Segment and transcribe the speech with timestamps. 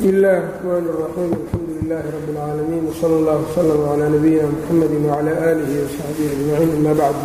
[0.00, 5.31] bsmi اllahi الرحmn الرaxيim alxamdu لlah rb اlcaalamiin wslى اllah وslm عlى nabiyina mxamedi وعlى
[5.51, 7.21] آlihi وsaxbihi أجmaciin ama bacd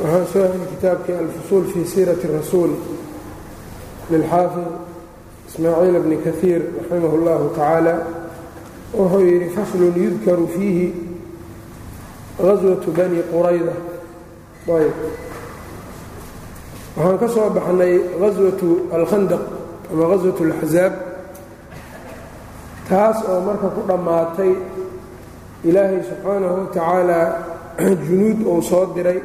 [0.00, 2.72] waxaan soo helay kitaabkii alfusuul fii siiraةi الrasuul
[4.12, 4.68] lilxaafid
[5.48, 7.94] ismaaciil bni kahiir raximah اllahu tacaala
[8.98, 10.86] wuxuu yidhi faslun yudkaru fiihi
[12.46, 13.74] gaswaةu bani qurayda
[14.78, 14.94] ayb
[16.96, 18.68] waxaan ka soo baxnay gaswaةu
[18.98, 19.42] alkhandaq
[19.92, 20.94] ama gaswat اlaxzaab
[22.88, 24.52] taas oo marka ku dhammaatay
[25.64, 27.26] ilaahay subxaanahu wa tacaalaa
[28.06, 29.20] junuud uu soo diray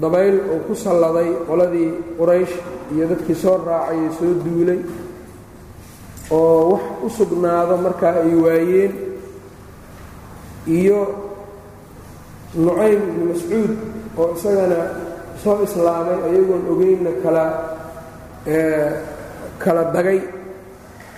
[0.00, 2.54] dabayl uu ku salladay qoladii quraysh
[2.92, 4.80] iyo dadkii soo raacayay soo duulay
[6.30, 8.92] oo wax u sugnaado markaa ay waayeen
[10.78, 11.00] iyo
[12.54, 13.72] nucaym ibni mascuud
[14.18, 14.80] oo isagana
[15.42, 17.44] soo islaamay ayagoon ogeynna kala
[19.58, 20.20] kala dagay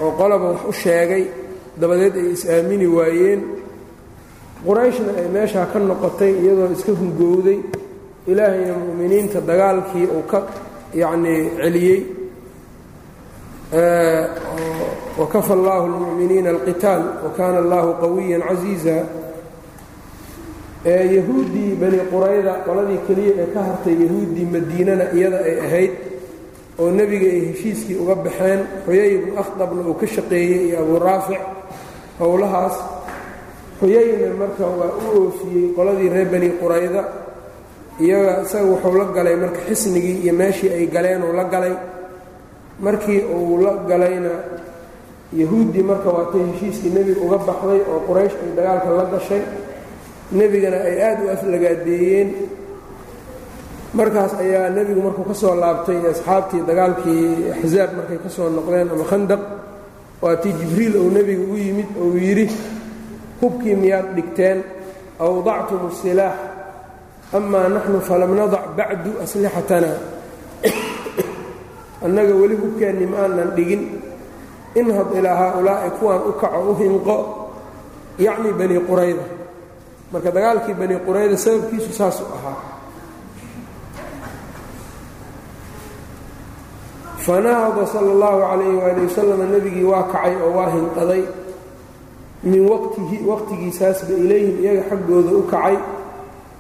[0.01, 1.25] oo qolaba wax u sheegay
[1.81, 3.41] dabadeed ay is-aamini waayeen.
[4.67, 7.59] Qurayshna ay meeshaa ka noqotay iyadoo iska hungowday.
[8.31, 10.39] Ilaahayna mu'miniinta dagaalkii uu ka
[11.01, 12.01] yacnii celiyey.
[15.19, 18.97] Wakafa allaahu lmu'miniina alqitaal wa kaana allahu qawiyan casiiza
[20.85, 25.93] yahuuddii bani qurayda qoladii keliya ee ka hartay yahuuddii madiinana iyada ay ahayd
[26.81, 31.41] oo nebiga ay heshiiskii uga baxeen xuyay ibnu akhdabna uu ka shaqeeyey iyo abuu raafic
[32.21, 32.77] howlahaas.
[33.81, 37.03] Xuyayna marka waa u oofiyey qoladii reer bani qurayda
[38.05, 41.75] iyaga isaga wuxuu la galay marka xisnigii iyo meeshii ay galeen uu la galay.
[42.81, 44.31] Markii uu la galayna
[45.41, 49.43] yahuuddii marka waatay heshiiskii nebiga uga baxday oo quraysh ay dagaalka la gashay
[50.39, 52.29] nebigana ay aad u aflagaadeeyeen.
[53.99, 57.25] Markaas ayaa nebigu markuu ka soo laabtay asxaabtii dagaalkii
[57.57, 59.41] axsaab markay ka soo noqdeen ama khandaq
[60.23, 62.51] waatii jibriil uu nebiga u yimid ou yidhi
[63.41, 64.65] hubkii miyaad dhigteen?
[65.19, 66.39] Awdactum الsilaax
[67.33, 69.93] amaa naxnu falam nadac bacdu aslixatana
[72.05, 73.83] annaga weli hubkeenni ma aanan dhigin.
[74.75, 77.17] Inhad ilaa haaulaa'i kuwaan u kaco u hinqo
[78.19, 79.25] yacni bani qurayda.
[80.13, 82.78] Marka dagaalkii bani qurayda sababkiisu saasuu ahaa
[87.29, 91.23] fanahada sala اllahu calayh waali wasalam nebigii waa kacay oo waa hinqaday.
[92.43, 95.77] Min waqtihi waqtigiisaasba ilayhim iyaga xaggooda u kacay.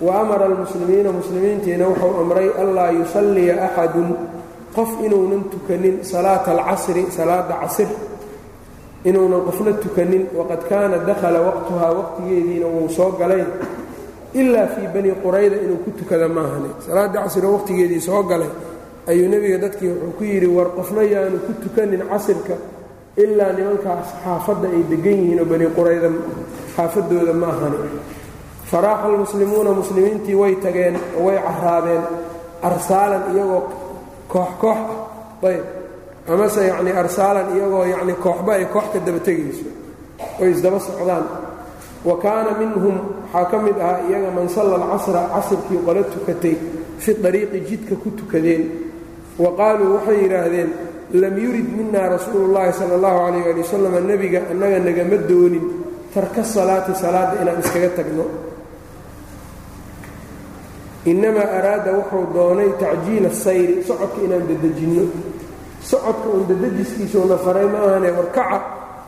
[0.04, 4.12] Wa amara almuslimiina muslimiintiina wuxuu amray anlaa yusalliya axadun.
[4.76, 7.88] Qof inuunan tukanin salaata alcasri salaada casir.
[9.08, 13.40] Inuunan qofna tukanin waqad kaana dakhala waqtuhaa waqtigeediina wuu soo galay.
[14.36, 16.70] Ilaa fii bani qurayda inuu ku tukada maahane.
[16.84, 18.52] Salaadda casroo waqtigeedii soo galay
[19.10, 22.54] ayuu nebiga dadkii wuxuu ku yidhi war qofna yaanu ku tukanin casirka
[23.22, 26.08] ilaa nimankaas xaafadda ay degan yihiin oo bani qurayda
[26.76, 27.78] xaafadooda ma ahani.
[28.70, 32.02] Faraaxa almuslimuuna muslimiintii way tageen oo way caraabeen
[32.68, 33.62] arsaalan iyagoo
[34.32, 35.46] koox koox ah.
[35.48, 35.64] Ayb.
[36.32, 39.66] Amase yacnii arsaalan iyagoo yacni kooxba ay koox ka daba tegayso
[40.40, 41.24] oy isdaba socdaan.
[42.04, 42.96] Wa kaana minhum
[43.32, 46.56] waxaa ka mid ahaa iyaga man salla alcasra casirkii qolo tukatay
[47.02, 48.62] fi dariiqi jidka ku tukadeen
[49.38, 50.70] wa qaaluu waxay yidhaahdeen
[51.12, 55.64] lam yurid mina rasuulu llaahi sala allahu calayh ali wasalam nebiga annaga nagama doonin
[56.14, 58.26] tarka salaati salaadda inaan iskaga tagno.
[61.06, 65.04] Innamaa araada wuxuu doonay tacjiila sayri socodka inaan dadejinno
[65.80, 68.58] socodka uun dadajiskiisuuna faray ma ahane warkaca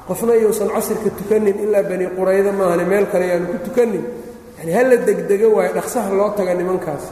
[0.08, 4.04] qofna yuusan casirka tukanin ilaa bani qurayda maahane meel kale yaanu ku tukanin.
[4.58, 7.04] Yani hala degdego waayo dhaqsaha loo taga nimankaas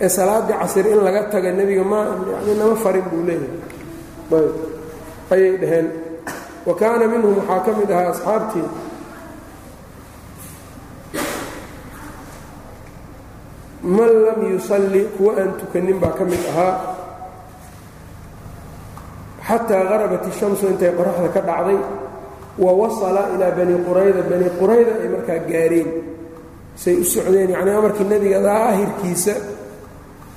[0.00, 2.00] ee salaaddii casir in laga taga nebiga ma
[2.32, 4.48] yani nama farin buu leeyahay.
[5.30, 5.86] Ayay dhaheen.
[6.66, 8.68] Wa kaana minhum waxaa ka mid ahaa asxaabtii.
[13.82, 16.74] Man lam yusalli kuwa aan tukanin baa ka mid ahaa.
[19.42, 21.78] Xataa qarabat ishamsu intay qoraxda ka dhacday.
[22.58, 24.22] Wa wasala ilaa bani qurayda.
[24.30, 25.88] Bani qurayda ay markaa gaareen.
[26.76, 29.34] Say u socdeen yacnii amarkii nebiga daahirkiisa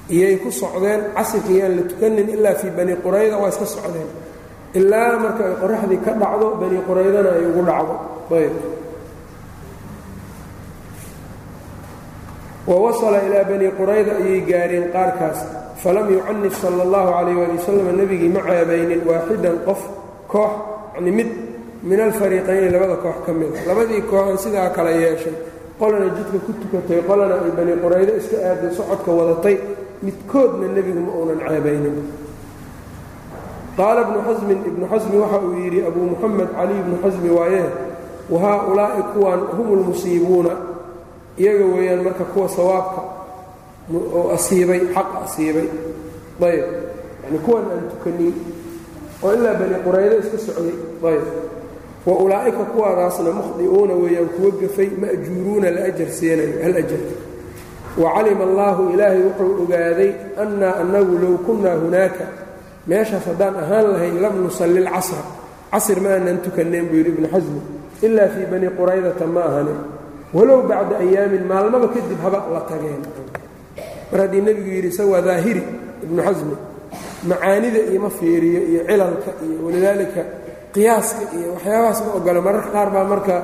[0.10, 4.10] iyay ku socdeen casirka la tukanin ilaa fii bani qurayda waa iska socdeen.
[4.76, 7.96] Ilaa marka ay qoraxdii ka dhacdo bani quraydana ay ugu dhacdo.
[8.36, 8.56] Ayb.
[12.68, 15.40] Wa wasala ilaa bani qurayda ayay gaareen qaarkaas.
[15.82, 19.82] Falam yucanif sala allahu calayh waali wasalam nebigii ma ceebaynin waaxidan qof
[20.28, 20.52] koox
[20.96, 21.30] yacni mid
[21.84, 25.36] min alfariiqayni labada koox ka mida labadii kooxan sidaa kala yeeshay.
[25.80, 29.56] Qolana jidka ku tukatay qolana ay bani quraydo iska aaday socodka wadatay
[30.04, 31.98] midkoodna nebigu ma uunan ceebaynin.
[33.78, 37.70] Qaala ibnu xasmin ibnu xasmi waxa uu yidhi abuu muxamed cali ibnu xasmi waayee
[38.30, 40.50] wa haa-ulaa'i kuwan hum lmusiibuuna
[41.38, 43.02] iyaga weeyaan marka kuwa sawaabka
[43.94, 45.68] oo asiibay xaqa asiibay.
[46.42, 46.64] Ayb
[47.24, 48.34] yani kuwan aan tukanin
[49.24, 50.76] oo ilaa bani quraydo iska socday.
[51.10, 51.24] Ayb
[52.06, 57.16] wa ulaa'ika kuwaadaasna mukhdi'uuna weeyaan kuwa gafay ma'juuruuna la ajar siinayo hal ajarka
[58.02, 60.12] wa calima allaahu ilaahay wuxuu ogaaday
[60.44, 62.26] annaa annagu low kunnaa hunaaka.
[62.90, 65.24] Meeshaas haddaan ahaan lahayn lam nusalli lcasra
[65.72, 67.62] casr ma aanan tukannayn buu yidhi ibnu xasmi.
[68.06, 69.74] Ilaa fii bani quraydata ma ahane
[70.36, 73.02] walow bacda ayaamin maalmaba kadib haba la tageen.
[74.12, 75.64] Mar haddii nebigu yidhi isagoo daahiri
[76.06, 76.56] ibnu xasmi.
[77.30, 80.22] Macaanida iyo ma fiiriyo iyo cilalka iyo walidaalika
[80.74, 83.36] qiyaaska iyo waxyaabahaas ma ogolo mararka qaar baa marka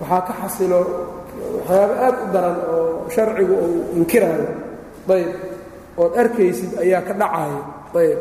[0.00, 0.78] waxaa ka xasilo
[1.56, 4.48] waxyaaba aad u daran oo sharcigu uu inkiraayo.
[5.14, 5.30] Ayb
[6.02, 7.60] ood arkaysid ayaa ka dhacayo
[8.00, 8.20] ayb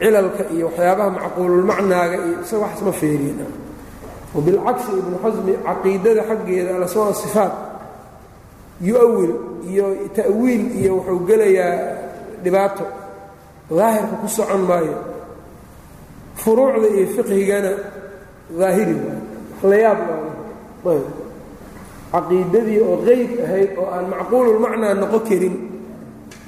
[0.00, 3.40] cilalka iyo waxyaabaha macquululmacnaaga iyo isaga waxas ma feeriyen
[4.34, 7.54] wabilcagsi ibnu xasmi caqiidada xaggeeda alasmaa sifaat
[8.88, 9.32] yu-awil
[9.70, 9.84] iyo
[10.16, 11.74] ta'wiil iyo wuxuu gelayaa
[12.44, 12.84] dhibaato.
[13.78, 14.98] Daahirka ku socon maayo.
[16.42, 17.72] Furuucda iyo fiqhigana
[18.58, 20.00] daahiri waay la yaab
[20.90, 21.06] ayb
[22.14, 25.54] caqiidadii oo qeyb ahayd oo aan macquululmacnaa noqon karin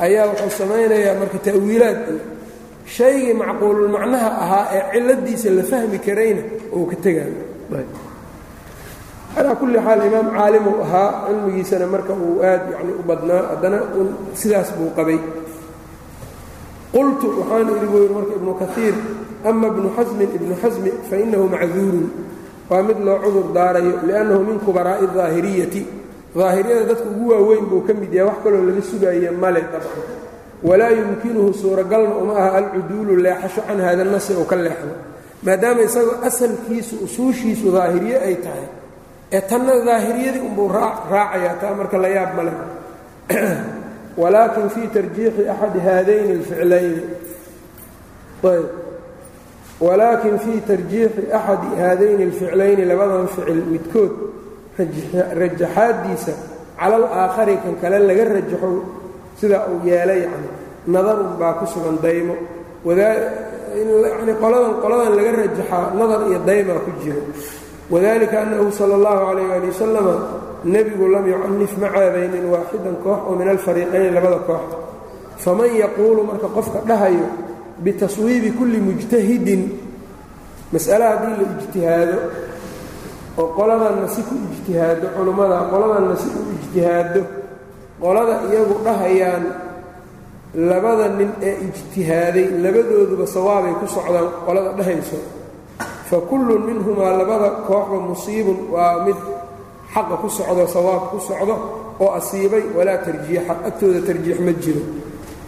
[0.04, 2.00] ayaa wuxuu samaynayaa marka ta'wiilaad.
[2.96, 6.42] Shaygii macquululmacnaha ahaa ee ciladiisa la fahmi karayna
[6.74, 7.42] ou ka tegaayo
[9.34, 13.78] calaa kulli xaal imaam caalimuu ahaa cilmigiisana marka uu aad yani u badnaa haddana
[14.40, 15.18] sidaas buu qabay.
[16.94, 18.94] Qultu waxaan idhi buu yidhi marka ibnu kaiir
[19.48, 22.06] ama ibnu xasmin ibnu xasmi fainahu macduurun
[22.70, 25.86] waa mid loo cudur daarayo liannahu min kubaraa'i daahiriyati
[26.36, 30.04] daahiriyada dadka ugu waaweyn buu ka mid yahay wax kaloo laga sugaaya male dabcan.
[30.62, 34.94] Walaa yumkinuhu suuragalna uma aha alcuduulu leexasho can hada nasi ou ka leexdo.
[35.42, 38.68] Maadaama isagoo asalkiisu usuushiisu daahiriye ay tahay
[39.32, 42.52] ee tanna daahiriyadii unbuu raacayaa taa marka la yaab male
[44.22, 47.02] walaakin fii tarjiixi axadi haadayni alficlayni
[49.80, 54.12] walaakin fii tarjiixi axadi haadayni alficlayni labadan ficil midkood
[55.40, 56.32] rajaxaadiisa
[56.80, 58.70] cala alaakhari kan kale laga rajaxo
[59.40, 60.48] sidaa uu yeelay yani
[60.94, 62.36] nadarun baa ku sugan daymo.
[64.42, 67.22] Qoladan qoladan laga rajaxaa nadar iyo daymaa ku jiro.
[67.92, 70.14] Wadalika annahu sala allahu calayh ali wasalama
[70.64, 74.64] nebigu lam yucanif ma ceebaynin waaxidan koox oo min alfariiqayni labada koox.
[75.44, 77.26] Faman yaquulu marka qofka dhahayo
[77.84, 79.62] bitaswiibi kulli mujtahidin
[80.72, 82.18] mas'ale haddii la ijtihaado
[83.40, 87.20] oo qoladanna si ku ijtihaado culummada qoladanna si u ijtihaado
[88.02, 89.44] qolada iyagu dhahayaan
[90.70, 95.18] labada nin ee ijtihaaday labadooduba sawaabay ku socdaan qolada dhahayso
[96.10, 99.18] fa kullun minhumaa labada kooxba musiibun waa mid
[99.94, 101.54] xaqa ku socdo sawaab ku socdo
[102.02, 104.82] oo asiibay walaa tarjiixa agtooda tarjiix ma jiro.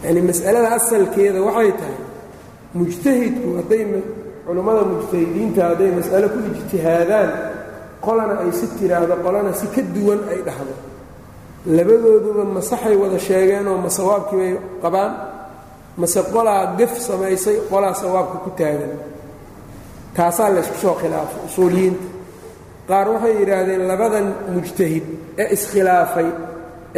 [0.05, 1.97] Yacnii mas'alada asalkeeda waxay tahay
[2.75, 3.83] mujtahidku hadday
[4.47, 7.31] culummada mujtahidiinta hadday mas'ale ku ijtihaadaan
[8.07, 10.75] qolana ay si tiraahdo qolana si ka duwan ay dhahdo.
[11.77, 15.13] Labadooduba masaxay wada sheegeenoo ma sawaabkii bay qabaan?
[16.01, 18.93] Mase qolaa gaf samaysay qolaa sawaabka ku taagan?
[20.17, 22.07] Taasaa laysku soo khilaafay usuuliyiinta.
[22.89, 25.05] Qaar waxay yidhaahdeen labadan mujtahid
[25.43, 26.29] ee iskhilaafay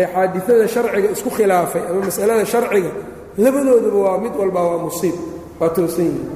[0.01, 2.91] ee xaadidada sharciga isku khilaafay ama masalada sharciga
[3.45, 5.17] labadooduba waa mid walba waa musiib
[5.61, 6.31] waa toosan yihiin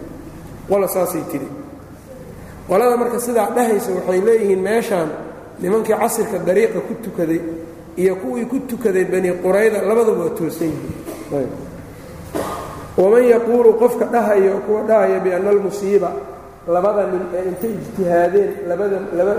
[0.69, 1.49] qola saasay tidhi
[2.69, 5.09] qolada marka sidaa dhahaysa waxay leeyihiin meeshaan
[5.63, 7.41] nimankii casirka dariiqa ku tukaday
[8.03, 11.51] iyo kuwii ku tukaday bani qurayda labadaba waa toosan yihiin
[12.97, 16.11] waman yaquulu qofka dhahayo kuwa dhahaya bianna almusiiba
[16.75, 19.35] labada nin ee intay ijtihaadeen labada laba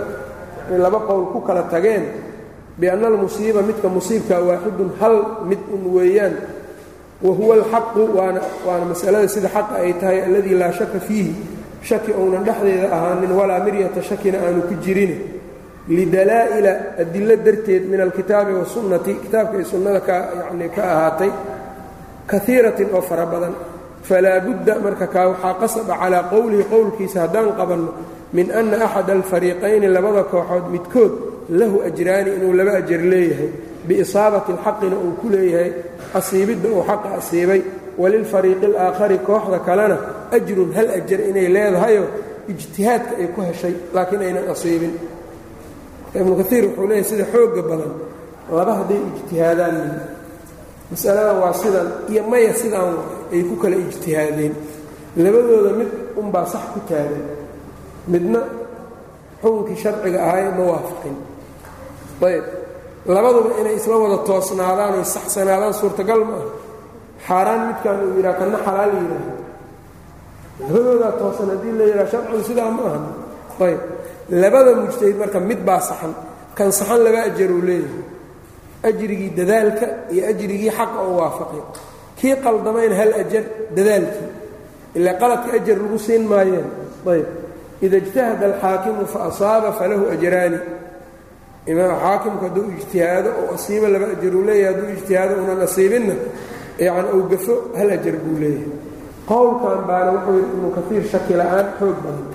[0.84, 2.04] laba qowl ku kala tageen
[2.80, 5.16] bianna almusiiba midka musiibkaa waaxidun hal
[5.50, 6.34] mid un weeyaan
[7.22, 11.34] wa huwa alxaqu waana masalada sida xaqa ay tahay alladii laa shaka fiihi.
[11.86, 15.14] Shaki ounan dhexdeeda ahaanin walaa miryata shakina aanu ku jirin.
[15.90, 21.32] Lidalaa'ila adilo darteed min alkitaabi wasunnati kitaabka iyo sunnada ka yacnii ka ahaatay
[22.28, 23.54] kaiiratin oo fara badan.
[24.08, 27.92] Falaa budda marka kaa waxaa qasaba calaa qowlihi qowlkiisa haddaan qabanno
[28.34, 31.14] min anna axada alfariiqayni labada kooxood midkood
[31.60, 33.50] lahu ajraani inuu laba ajar leeyahay
[33.88, 35.72] biisaabati alxaqina uu ku leeyahay
[36.20, 37.62] asiibidda uu xaqa asiibay
[38.02, 39.98] walilfariiqi alaakhari kooxda kalena
[40.36, 42.08] ajrun hal ajar inay leedahayoo
[42.52, 44.94] ijtihaadka ay ku heshay laakiin aynan asiibin.
[46.20, 47.94] Ibnu kaiir wuxuu leeyahay sida xooga badan
[48.58, 49.78] laba hadday ijtihaadaan
[50.92, 52.94] masalada waa sidan iyo maya sidaan
[53.34, 54.54] ay ku kala ijtihaadeen.
[55.24, 55.90] Labadooda mid
[56.22, 57.24] unbaa sax ku taagan
[58.12, 58.40] midna
[59.42, 61.16] xukunkii sharciga ahaay ma waafaqin.
[62.28, 62.46] Ayb
[63.14, 66.48] labaduba inay isla wada toosnaadaan oy saxsanaadaan suurtagal ma ah
[67.28, 69.34] xaaraan midkaan uu yidhaha kanna xalaal yidhaaha
[70.60, 73.00] labadoodaa toosan haddii la yidhaha sharcigu sidaa ma aha.
[73.68, 73.80] Ayb.
[74.42, 76.14] Labada mujtahid marka mid baa saxan.
[76.58, 78.04] Kan saxan laba ajar uu leeyahay.
[78.90, 81.62] Ajrigii dadaalka iyo ajrigii xaqa oo waafaqay.
[82.20, 83.44] Kii qaldamayna hal ajar
[83.78, 84.30] dadaalkii.
[84.98, 86.68] Ilaa qaladka ajar lagu siin maayeen.
[87.14, 87.28] Ayb.
[87.86, 90.60] Ida ijtahada alxaakimu fa asaaba falahu ajraani
[91.72, 96.16] imaam xaakimku hadduu ijtihaado oo asiibo laba ajar uu leeyahay hadduu ijtihaado unan asiibinna
[96.86, 98.72] yani uu gafo hal ajar buu leeyahay.
[99.30, 102.28] Qowlkan baana wuxuu yidhi ibnu kaiir shaki la'aan xoog badan.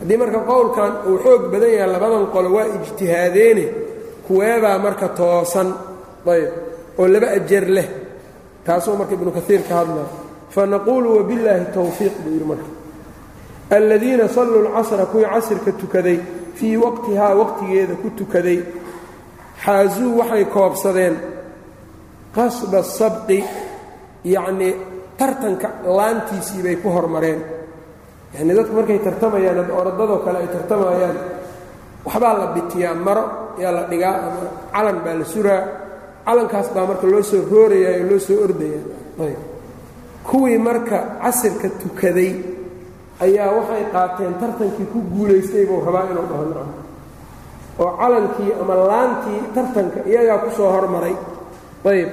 [0.00, 3.64] Haddii marka qowlkan uu xoog badan yahay labadan qolo waa ijtihaadeene
[4.26, 5.68] kuweebaa marka toosan
[6.34, 6.50] ayb
[7.00, 7.88] oo laba ajar leh.
[8.66, 10.06] Taasuu marka ibnu kaiir ka hadlaya
[10.54, 12.70] fanaquulu wabillaahi towfiiq buu yidhi marka.
[13.76, 16.18] Aladiina salluu lcasra kuwii casirka tukaday
[16.58, 18.58] fii waqtihaa waqtigeeda ku tukaday
[19.64, 21.14] xaasuu waxay koobsadeen
[22.36, 23.38] qasba sabqi
[24.34, 24.72] yacnii
[25.18, 27.40] tartanka laantiisii bay ku hormareen.
[28.34, 31.16] Yacnii dadku markay tartamayaan ad orodadoo kale ay tartamayaan
[32.06, 33.24] waxbaa la bitiyaa maro
[33.62, 34.42] yaa la dhigaa ama
[34.74, 35.62] calan baa la suraa
[36.26, 38.84] calankaas baa marka loo soo roorayaa oo loo soo ordayaa.
[39.24, 39.40] Ayb.
[40.28, 42.30] Kuwii marka casirka tukaday
[43.24, 46.64] ayaa waxay qaateen tartankii ku guulaystay buu rabaa inuu dhaho
[47.82, 51.14] oo calankii ama laantii tartanka iyagaa ku soo hormaray.
[51.90, 52.08] Ayb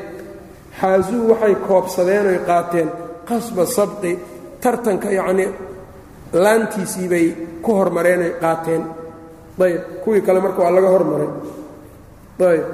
[0.80, 2.89] xaasuu waxay koobsadeen oy qaateen
[3.30, 4.12] qasba sabqi.
[4.63, 5.50] Tartanka yacnii
[6.44, 7.25] laantiisii bay
[7.63, 8.84] ku hormareen oy qaateen.
[9.66, 11.30] Ayb kuwii kale marka waa laga hormaray.
[12.51, 12.66] Ayb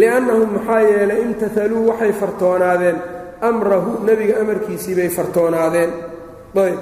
[0.00, 2.98] liannahum maxaa yeelay imtahaluu waxay fartoonaadeen
[3.40, 5.90] amrahu nebiga amarkiisii bay fartoonaadeen.
[6.56, 6.78] Ayb.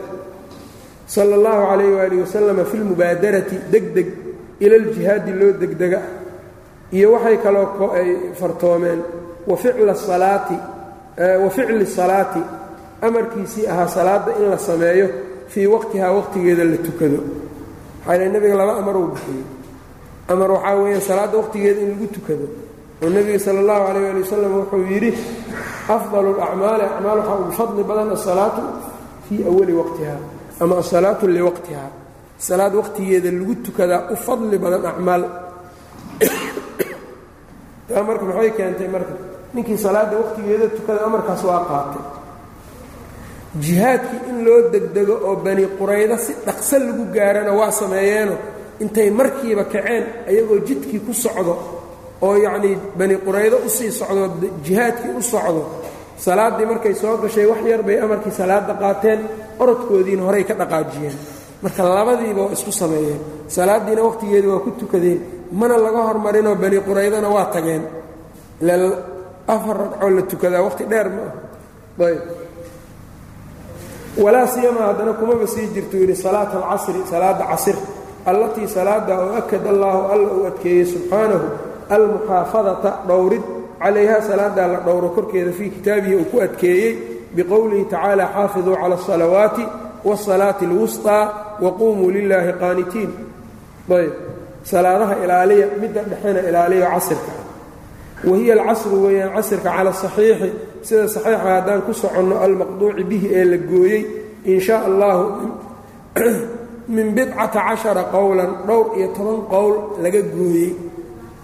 [1.07, 4.07] Sala اllahu calayh waali wasalama fi lmubaadarati degdeg
[4.61, 6.01] ila ljihaadi loo degdega
[6.93, 9.01] iyo waxay kaloo ay fartoomeen
[9.47, 9.95] wa ficli
[11.87, 12.41] salaati
[13.03, 15.09] amarkiisii ahaa salaadda in la sameeyo
[15.49, 17.19] fii waqtihaa waqtigeeda la tukado.
[18.07, 19.45] Maxaa l nebiga laba amar uu bixiyey.
[20.29, 22.49] Amar waxaa weeye salaadda waqtigeeda in lagu tukado.
[23.03, 25.13] Oo nebiga sala allahu calayh ali wasalam wuxuu yidhi
[25.89, 28.63] afdalu alacmaali acmaal waxaa ugu fadli badan asalaatu
[29.29, 30.17] fii awali waqtiha
[30.61, 31.85] ama asalaatu liwaqtiha
[32.49, 35.23] salaad waqtigeeda lagu tukadaa u fadli badan acmaal
[37.89, 39.13] taa marka maxay keentay marka
[39.55, 42.03] ninkii salaadda waqtigeeda tukada amarkaas waa qaatay
[43.65, 48.35] jihaadkii in loo degdego oo bani quraydo si dhaqso lagu gaarana waa sameeyeeno
[48.83, 51.55] intay markiiba kaceen ayagoo jidkii ku socdo
[52.23, 54.25] oo yacnii bani quraydo u sii socdo
[54.65, 55.63] jihaadkii u socdo
[56.25, 59.21] salaaddii markay soo gashay wax yar bay amarkii salaadda qaateen
[59.63, 61.17] orodkoodiina horay ka dhaqaajiyeen.
[61.63, 63.21] Marka labadiiba waa isku sameeyeen.
[63.49, 65.21] Salaaddiina waqtigeedii waa ku tukadeen.
[65.53, 67.83] Mana laga hormarinoo bani quraydona waa tageen.
[68.63, 68.93] Ilaa
[69.55, 71.25] afar ragcoo la tukadaa waqti dheer ma
[72.07, 72.21] ayb.
[74.25, 77.77] Walaa siyama haddana kumaba sii jirtu yidhi salaata alcasri salaadda casir.
[78.27, 81.47] Allatii salaada oo akad allaahu alla uu adkeeyey subxaanahu
[81.97, 83.43] almuxaafadata dhowrid
[83.83, 86.93] calayha salaadaa la dhowro korkeeda fii kitaabihi uu ku adkeeyey
[87.37, 89.65] biqowlihi tacaala xaafiduu cala asalawaati
[90.09, 91.23] waasalaati alwusطaa
[91.65, 93.11] waquumuu lilaahi qaanitiin.
[93.99, 94.13] Ayb
[94.71, 97.33] salaadaha ilaaliya midda dhexena ilaaliya casirka
[98.29, 100.49] wahiya alcasru weeyaan casirka cala asaxiixi
[100.87, 104.03] sida saxiixa haddaan ku soconno almaqduuci bihi ee la gooyey
[104.51, 105.25] in shaa allahu
[106.95, 110.71] min bidcata cashara qowlan dhowr iyo toban qowl laga gooyey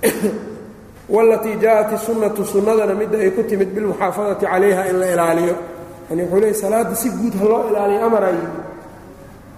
[1.14, 5.54] walatii jaaءat isunnatu sunnadana midda ay ku timid bilmuxaafadati calayha in la ilaaliyo.
[6.10, 8.38] Yani wuxuu leey salaadda si guud ha loo ilaaliyo amaray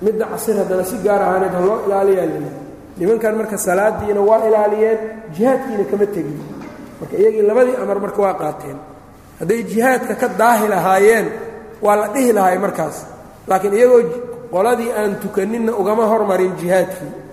[0.02, 2.52] midda casir haddana si gaar ahaaneed ha loo ilaaliyaa lii
[2.98, 4.98] nimankan marka salaadiina waa ilaaliyeen
[5.36, 6.40] jihaadkiina kama tegin.
[7.00, 8.78] Marka iyagii labadii amar marka waa qaateen.
[9.40, 11.26] Hadday jihaadka ka daahi lahaayeen
[11.82, 13.06] waa la dhihi lahay markaas.
[13.48, 14.02] Laakiin iyagoo
[14.50, 17.23] qoladii aan tukaninna ugama hormarin jihaadkii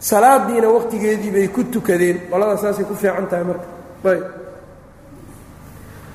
[0.00, 2.16] salaadiina waqtigeedii bay ku tukadeen.
[2.30, 3.66] Qolada saasay ku fiican tahay marka.
[4.04, 4.24] Ayb.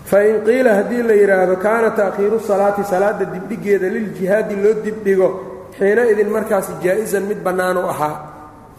[0.10, 5.30] Fain qiila haddii la yidhaahdo kaana ta'khiiru salaati salaadda dibdhigeeda liljihaadi loo dibdhigo
[5.78, 8.16] xiina idin markaas jaa-isan mid bannaan u ahaa.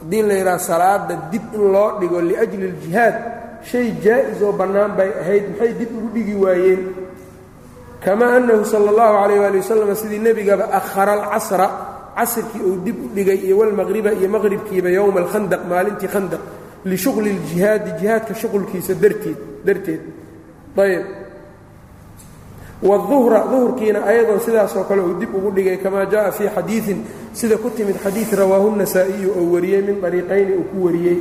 [0.00, 3.14] Haddii la yidhaahdo salaadda dib in loo dhigo liajli اljihaad
[3.70, 6.82] shay jaa-is oo bannaan bay ahayd maxay dib ugu dhigi waayeen?
[8.04, 11.66] Kamaa annahu sala اllahu calayh waali wasalam sidii nebigaba akhara alcasra
[12.17, 16.41] casirkii uu dib u dhigay iyo walmaqriba iyo maqribkiiba yowma alkhandaq maalintii khandaq
[16.86, 20.01] lishuqli اljihaadi jihaadka shuqulkiisa darteed darteed
[20.77, 21.03] ayb
[22.89, 27.00] wاduhra duhurkiina ayadan sidaasoo kale uu dib ugu dhigay kamaa jaءa fii xadiiثin
[27.33, 31.17] sida ku timid xadiiث rawaahu النasaaئiyu oo wariyey min طariiqayni uu ku wariyey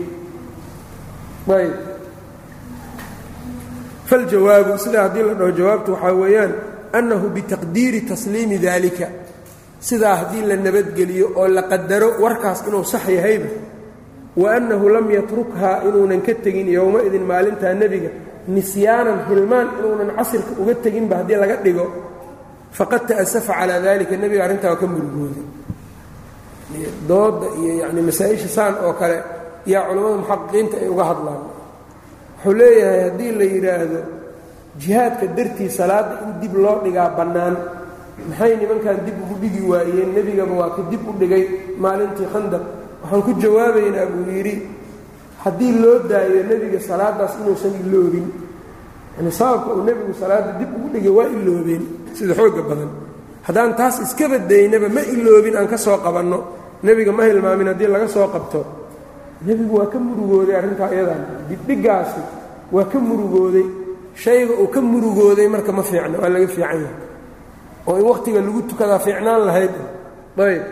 [1.58, 1.72] ayb
[4.08, 6.52] faاljawaabu sida haddii la dhaho jawaabtu waxaa weeyaan
[6.98, 9.08] أnnahu bitaqdiiri tasliimi dalika
[9.87, 13.49] sidaa haddii la nabadgeliyo oo la qadaro warkaas inuu sax yahayba
[14.41, 18.09] waannahu lam yatrukhaa inuunan ka tegin yowma-idin maalintaa nebiga
[18.55, 21.85] nisyaanan hilmaan inuunan casirka uga teginba haddii laga dhigo
[22.77, 25.45] faqad ta'asafa calaa dalika nebiga arrintaa waa ka murugooday.
[27.09, 29.17] Dooda iyo yacni masaa-isha saan oo kale
[29.71, 31.41] yaa culammada muxaqiqiinta ay uga hadlaan.
[32.35, 33.99] Wuxuu leeyahay haddii la yidhaahdo
[34.81, 37.55] jihaadka dartii salaadda in dib loo dhigaa bannaan
[38.29, 40.09] maxay nimankan dib ugu dhigi waayeen?
[40.15, 41.43] Nebigaba waa ka dib u dhigay
[41.83, 42.63] maalintii khandaq.
[43.03, 44.55] Waxaan ku jawaabaynaa buu yidhi
[45.43, 48.27] haddii loo daayo nebiga salaadaas inuusan iloobin
[49.17, 51.83] yani sababka uu nebigu salaadda dib ugu dhigay waa iloobeen.
[52.17, 52.89] Sida xoogga badan.
[53.47, 56.39] Haddaan taas iska badaynaba ma iloobin aan ka soo qabanno.
[56.83, 58.61] Nebiga ma hilmaamin haddii laga soo qabto.
[59.45, 62.21] Nebigu waa ka murugooday arrintaa iyadan dibdhigaasi
[62.71, 63.65] waa ka murugooday.
[64.15, 67.04] Shayga uu ka murugooday marka ma fiicna waa laga fiican yahay
[67.87, 69.73] oo in wakhtiga lagu tukadaa fiicnaan lahayd.
[70.37, 70.63] Ayb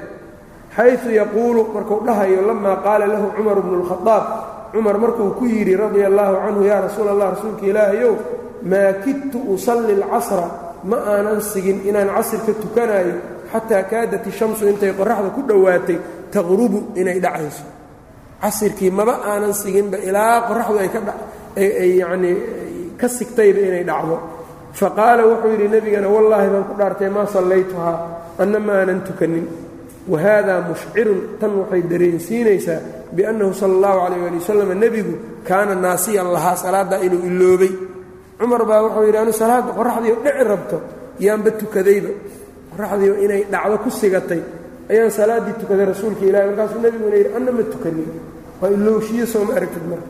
[0.76, 4.26] xayu yaquulu markuu dhahayo lamaa qaala lahu cumar bnu اlkhadaab
[4.74, 8.14] cumar markuu ku yidhi radia allaahu canhu yaa rasuul allah rasuulka ilaahayow
[8.72, 10.48] maa kidtu usalli اlcasra
[10.90, 13.16] ma aanan sigin inaan casirka tukanayo
[13.54, 15.98] xataa kaadat ishamsu intay qoraxda ku dhowaatay
[16.34, 17.64] taqrubu inay dhacayso.
[18.42, 20.78] Casirkii maba aanan siginba ilaa qoraxdu
[21.56, 22.36] ay yanii
[23.00, 24.16] ka sigtayba inay dhacdo
[24.80, 27.96] faqaala wuxuu yidhi nebigana wallaahi baan ku dhaartay maa sallaytuhaa
[28.42, 29.48] anna ma aanan tukanin.
[30.12, 31.20] Wahada mushcirun.
[31.40, 32.80] Tan waxay dareensiinaysaa
[33.16, 35.14] biannahu sala allahu calayh ali wasalam nebigu
[35.48, 37.74] kaana naasiyan lahaa salaaddaa inuu iloobay
[38.40, 40.78] cumar baa wuxuu yidhi anu salaadda qoraxdiio dhici rabto
[41.26, 42.12] yaanba tukadayba.
[42.74, 44.42] Qoraxdiio inay dhacdo ku sigatay
[44.92, 48.10] ayaan salaaddii tukaday rasuulka ilahi markaasuu nebiguna yidhi anna ma tukanin.
[48.60, 50.10] Waa ilooshiyo sooma aragtid marka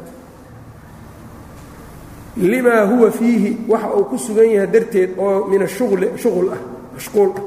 [2.36, 6.60] limaa huwa fiihi waxa uu ku sugan yahay darteed oo min ashuqli shuqul ah
[6.94, 7.42] mashquul ah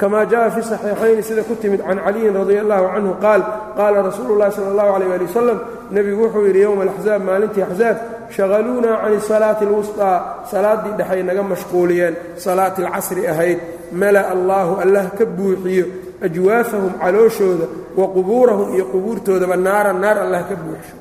[0.00, 3.42] kama jaءa fi صaxiixayni sida ku timid can caliyin radi allahu canhu qaal
[3.78, 5.58] qaala rasuulu اllahi salى اllahu alيyh ali wasalam
[5.94, 7.96] nebigu wuxuu yidhi yowma alaxzaab maalintii axzaab
[8.36, 10.12] shaqaluunaa can salaati اlwusطىa
[10.52, 12.14] salaaddii dhexay naga mashquuliyeen
[12.46, 13.58] salaati اlcasri ahayd
[14.02, 15.84] mala'a allaahu allah ka buuxiyo
[16.26, 17.66] ajwaafahum calooshooda
[17.98, 20.94] wa qubuurahum iyo qubuurtoodaba naaran naar allah ka buuxsho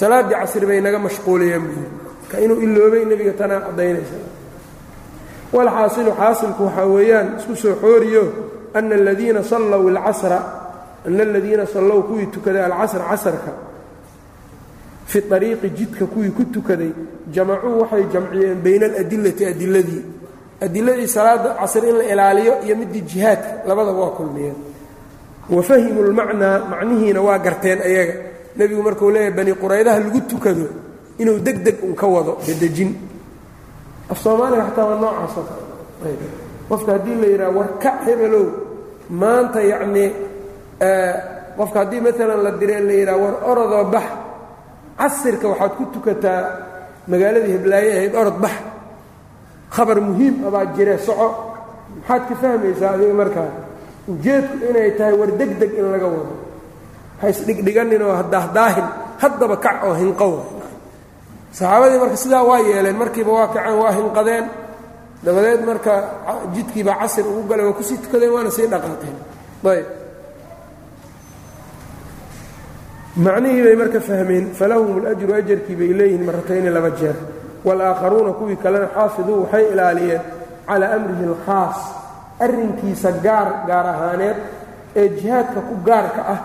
[0.00, 1.86] salaaddii casri bay naga mashquuliyeen buu
[2.31, 4.17] ka inuu iloobay nebiga tanaa caddaynaysa.
[5.53, 8.23] Walxaasilu xaasilku waxaa weeyaan isku soo xooriyo
[8.73, 10.39] ana aladiina sallow alcasra
[11.07, 13.51] ana aladiina sallow kuwii tukaday alcasra casarka
[15.05, 16.91] fi ariiqi jidka kuwii ku tukaday
[17.33, 20.03] jamacuu waxay jamciyeen bayna aladilati adiladii
[20.61, 24.55] adiladii salaada casr in la ilaaliyo iyo midii jihaadka labadaba waa kulmiyeen.
[25.49, 28.13] Wa fahimuu lmacnaa macnihiina waa garteen ayaga.
[28.57, 30.67] Nebigu markuu leeyahay bani quraydaha lagu tukado
[31.21, 32.91] inuu deg deg un ka wado dadejin
[34.11, 35.63] af soomaaliga xataa waa noocaasoo kale.
[36.69, 38.45] Qofka haddii la yidhaha war ka hebelow
[39.09, 40.09] maanta yacnii
[41.57, 44.07] qofka haddii maalan la diree la yidhaha war orodoo bax
[44.99, 46.41] casirka waxaad ku tukataa
[47.07, 48.55] magaaladii heblaaye ahayd orod bax.
[49.75, 51.27] Khabar muhiim abaa jire soco.
[51.95, 53.49] Maxaad ka fahmaysaa adiga markaa
[54.11, 56.33] ujeedku inay tahay war deg deg in laga wado.
[57.21, 58.87] Haysdhigdhiganin oo daahdaahin.
[59.21, 60.33] Haddaba kac oo hinqow
[61.58, 64.44] saxaabadii marka sidaa waa yeeleen markiiba waa kaceen waa hinqadeen
[65.24, 65.92] dabadeed marka
[66.54, 69.16] jidkiibaa casir ugu galay waa kusii tukadeen waana sii dhaqaaqeen
[69.72, 69.86] ayb
[73.24, 77.16] macnihii bay marka fahmeen falahum اlajru ajarkii bay leeyihiin maratayni laba jeer
[77.66, 80.22] wاlaakharuuna kuwii kalena xaafiduu waxay ilaaliyeen
[80.68, 81.78] calaa amrihi اlkhaas
[82.44, 84.36] arrinkiisa gaar gaar ahaaneed
[85.00, 86.40] ee jihaadka ku gaarka ah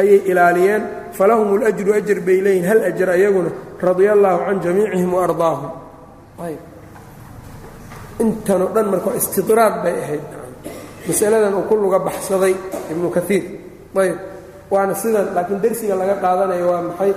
[0.00, 0.82] ayay ilaaliyeen
[1.17, 5.71] falahum اlajru ajar bay leeyihiin hal ajar ayaguna radia allaahu can jamiicihim waardaahum
[8.19, 10.25] intanoo dhan marka istidraad bay ahayd.
[11.07, 12.55] Masaladan uu ku luga baxsaday
[12.91, 13.43] ibnu kaiir
[13.95, 14.17] ayb.
[14.71, 17.13] Waana sidan laakiin dersiga laga qaadanayo waa maxay?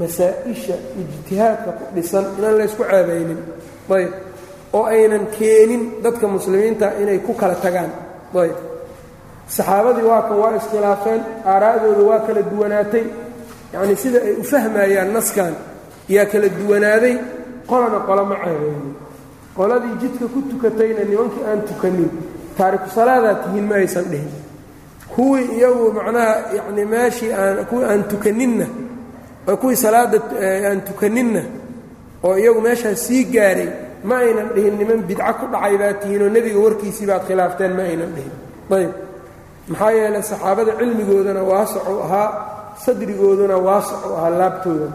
[0.00, 3.40] Masaa-isha ijtihaadka ku dhisan inaan laysku ceebaynin.
[3.96, 4.12] Ayb.
[4.72, 7.90] Oo aynan keenin dadka muslimiinta inay ku kala tagaan.
[8.32, 8.56] Ayb.
[9.56, 11.22] Saxaabadii waa kan waa iskhilaafeen
[11.52, 13.04] aaraa'dooda waa kala duwanaatay
[13.72, 15.54] yacnii sida ay u fahmayaan naskan
[16.14, 17.14] yaa kala duwanaaday
[17.70, 18.94] qolana qolo ma ceebaynin
[19.56, 22.10] qoladii jidka ku tukatayna nimankii aan tukanin
[22.58, 24.32] taariku salaadaa tihiin ma aysan dhihin.
[25.14, 28.66] Kuwii iyagu macnaha yacni meeshii aan kuwii aan tukaninna
[29.60, 30.18] kuwii salaadda
[30.70, 31.42] aan tukaninna
[32.26, 33.68] oo iyagu meeshaas sii gaaray
[34.08, 38.10] ma aynan dhihin niman bidco ku dhacay baad tihiinoo nebiga warkiisii baad khilaafteen ma aynan
[38.16, 38.34] dhihin.
[38.76, 38.90] Ayb
[39.70, 42.28] maxaa yeelay saxaabada cilmigoodana waasacu ahaa
[42.84, 44.86] sadrigooduna waasacu ahaa laabtooda.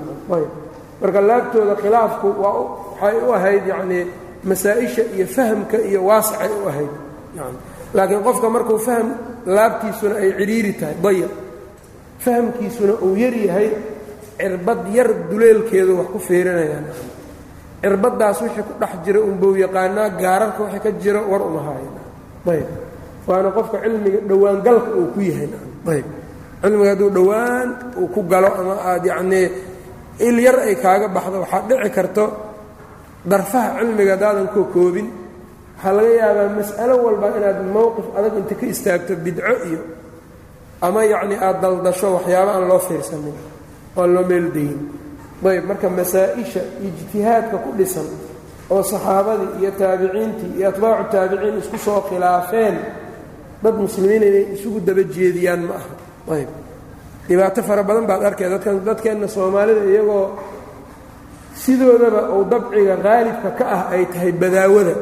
[1.02, 4.04] Marka laabtooda khilaafku waxay u ahayd yacnii
[4.50, 6.92] masaa-isha iyo fahamka iyo waasacay u ahayd.
[7.96, 9.08] Laakiin qofka markuu fahm
[9.56, 10.96] laabtiisuna ay cidhiiri tahay.
[11.04, 11.34] Dayaq
[12.24, 13.70] fahamkiisuna uu yar yahay
[14.38, 16.86] cirbad yar duleelkeedu wax ku fiirinayaan
[17.82, 21.96] cirbaddaas wixii ku dhex jira unbuu yaqaanaa gaararka wixii ka jiro war uma haayan
[22.54, 22.70] ayb
[23.28, 25.50] waana qofka cilmiga dhowaangalka uu ku yahay.
[25.94, 26.06] Ayb
[26.62, 27.70] cilmiga hadduu dhowaan
[28.02, 29.48] uu ku galo ama aad yacnii
[30.28, 32.24] il yar ay kaaga baxdo waxaad dhici karto
[33.32, 35.08] darfaha cilmiga haddaadan koo koobin.
[35.78, 39.82] Waxaa laga yaabaa mas'alo walba inaad mowqif adag inta ka istaagto bidco iyo
[40.86, 43.38] ama yacni aad daldasho waxyaaba aan loo fiirsanin
[43.98, 44.80] oan loo meeldayin
[45.52, 48.08] ayb marka masaa-isha ijtihaadka ku dhisan
[48.74, 52.76] oo saxaabadii iyo taabiciintii iyo atbaacu taabiciin isku soo khilaafeen
[53.64, 55.94] dad muslimiin inay isugu daba jeediyaan ma aha
[56.30, 56.50] ayb.
[57.28, 60.26] Dhibaato fara badan baad arkay dadkan dadkeenna soomaalida iyagoo
[61.64, 64.96] sidoodaba uu dabciga qaalibka ka ah ay tahay badaawada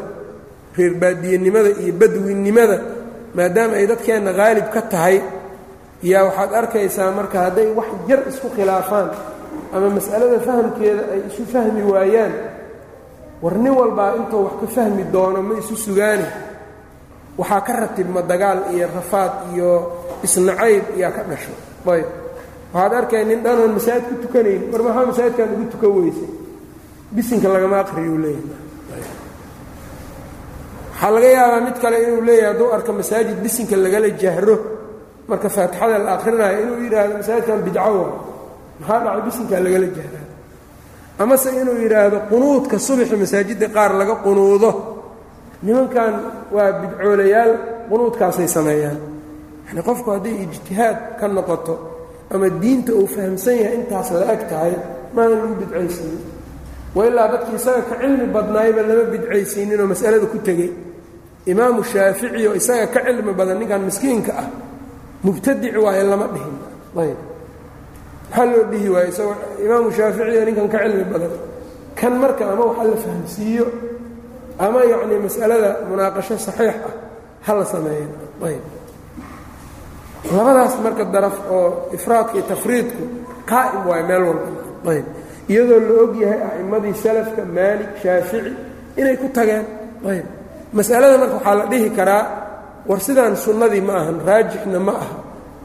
[0.78, 2.78] reer baadiyenimada iyo badwinnimada
[3.36, 5.18] maadaama ay dadkeenna qaalib ka tahay.
[6.04, 9.10] Yaa waxaad arkaysaa marka hadday wax yar isku khilaafaan
[9.76, 12.34] ama mas'alada fahamkeeda ay isu fahmi waayaan
[13.44, 16.28] war nin walbaa intuu wax ka fahmi doono ma isu sugaani.
[17.40, 19.72] Waxaa ka ratibma dagaal iyo rafaad iyo
[20.26, 21.54] isnacayb iyaa ka dhasho
[21.96, 22.08] ayb.
[22.74, 24.62] Waxaad arkay nin dhanoon masaajid ku tukanayn.
[24.72, 26.30] War maxaa masaajidkan ugu tukan weysay?
[27.16, 28.58] Bisinka lagama aqriyu leeyahay.
[30.94, 34.56] Waxaa laga yaabaa mid kale inuu leeyahay hadduu arko masaajid bisinka lagala jahro
[35.30, 38.08] marka faatixada la akrinaayo inuu yidhaahdo masaajidkan bidco wa
[38.80, 40.26] maxaa dhacay bisinkaa lagala jahraa?
[41.22, 44.72] Amase inuu yidhaahdo qunuudka subaxi masaajidda qaar laga qunuudo?
[45.66, 46.14] Nimankan
[46.56, 47.52] waa bidcoolayaal
[47.90, 48.98] qunuudkaasay sameeyaan
[49.70, 51.76] yani qofku hadday ijtihaad ka noqoto
[52.34, 54.74] ama diinta uu fahamsan yahay intaas la eg tahay
[55.16, 56.22] maana lagu bidcaysiinin.
[56.96, 60.72] Wa ilaa dadkii isaga ka cilmi badnaayba lama bidcaysiininoo masalada ku tegey.
[61.52, 64.48] Imaamu shaafici oo isaga ka cilmi badan ninkan miskiinka ah
[65.26, 66.56] mubtadic waaye lama dhihin.
[67.02, 67.20] Ayb
[68.30, 69.08] maxaa loo dhihi waaye?
[69.14, 71.34] Isagoo imaamu shaaficiyo ninkan ka cilmi badan
[72.00, 73.66] kan marka ama waxa la fahamsiiyo
[74.66, 76.94] ama yacni mas'alada munaaqasho saxiix ah
[77.46, 78.08] ha la sameeya
[78.48, 78.64] ayb
[80.38, 83.04] labadaas marka daraf oo ifraadka iyo tafriidku
[83.50, 84.50] qaa'im waayo meel walba.
[84.92, 85.06] Ayb.
[85.52, 88.52] Iyadoo la og yahay a'immadii salafka maalik shaafici
[89.00, 89.66] inay ku tageen.
[90.12, 90.26] Ayb.
[90.78, 92.24] Mas'alada marka waxaa la dhihi karaa
[92.90, 95.16] war sidaan sunnadii ma ahan raajixna ma aha.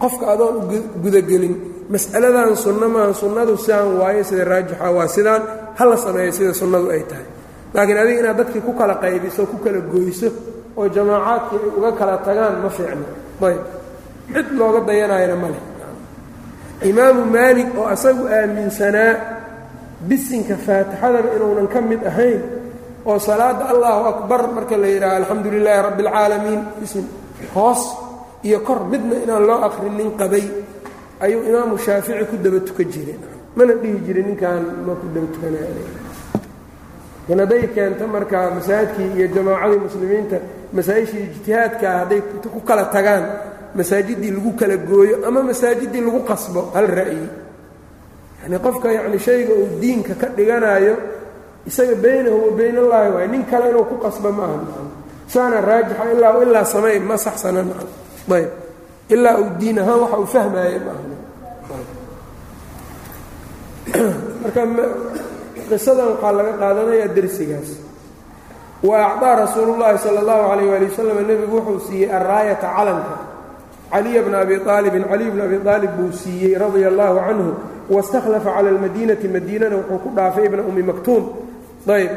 [0.01, 0.57] Qofka adoon
[1.03, 1.55] gudagelin
[1.93, 5.43] mas'aladan sunno maaha sunnadu sidaan waayo sida raajixa waa sidaan
[5.79, 7.27] ha la sameeyo sida sunnadu ay tahay.
[7.75, 10.29] Laakiin adiga inaad dadkii ku kala qaybiso ku kala goyso
[10.79, 13.07] oo jamaacaadkii ay uga kala tagaan ma fiicno
[13.49, 13.61] ayb
[14.33, 15.63] cid looga dayanayana ma leh.
[16.91, 19.13] Imaamu maalik oo asagu aaminsanaa
[20.09, 22.41] bisinka faatixadaba inuunan ka mid ahayn
[23.07, 27.07] oo salaadda allahu akbar marka la yidhaha alxamdu lilaahi rabbi اlcaalamiin bisin
[27.55, 27.83] hoos
[28.47, 30.45] iyo kor midna inaan loo akrinin qabay
[31.25, 33.17] ayuu imaamu shaafici ku daba tukan jiray.
[33.57, 39.81] Mana dhihi jirin ninkan ma ku daba tukanaya laakiin hadday keento marka masaajidkii iyo jamaacadii
[39.87, 40.37] muslimiinta
[40.77, 42.21] masaa-ishii ijtihaadkaa hadday
[42.55, 43.25] ku kala tagaan
[43.75, 47.27] masaajiddii lagu kala gooyo ama masaajiddii lagu qasbo hal ra'yi.
[48.43, 50.95] Yacnii qofka yacni shayga uu diinka ka dhiganayo
[51.67, 54.83] isaga baynahu wa bayn allaahi waay nin kale inuu ku qasbo ma aha.
[55.27, 57.83] Saana raajixa ilaa ilaa samay ma saxsana maa
[58.37, 58.51] ayb.
[59.09, 61.03] Ilaa uu diin ahaan waxa uu fahmaaye ma aha.
[64.43, 64.63] Marka
[65.69, 67.71] qisadan waxaa laga qaadanayaa dersigaas
[68.85, 73.17] wa acطaa rasuulu llaahi sala اllahu calayh waali wasalam nebigu wuxuu siiyey alraayata calanka
[73.93, 77.51] caliya bna abi aalibin caliy bna abi aalib buu siiyey radia allahu canhu
[77.93, 81.25] waاstakhlafa cala almadiinati madiinana wuxuu ku dhaafay ibna ummi maktuum.
[81.97, 82.11] Ayb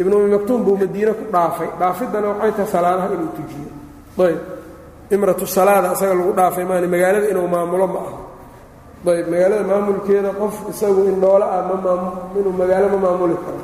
[0.00, 1.68] ibna ummi maktuum buu madiine ku dhaafay.
[1.80, 3.70] Dhaafiddana waxay tahay salaadaha inuu tujiyo.
[4.26, 4.38] Ayb
[5.14, 8.18] imratu salaada asaga lagu dhaafay maani magaalada inuu maamulo ma aha.
[9.12, 11.62] Ayb magaalada maamulkeeda qof isagu indhoolo ah
[12.34, 13.60] minuu magaalo ma maamuli karo.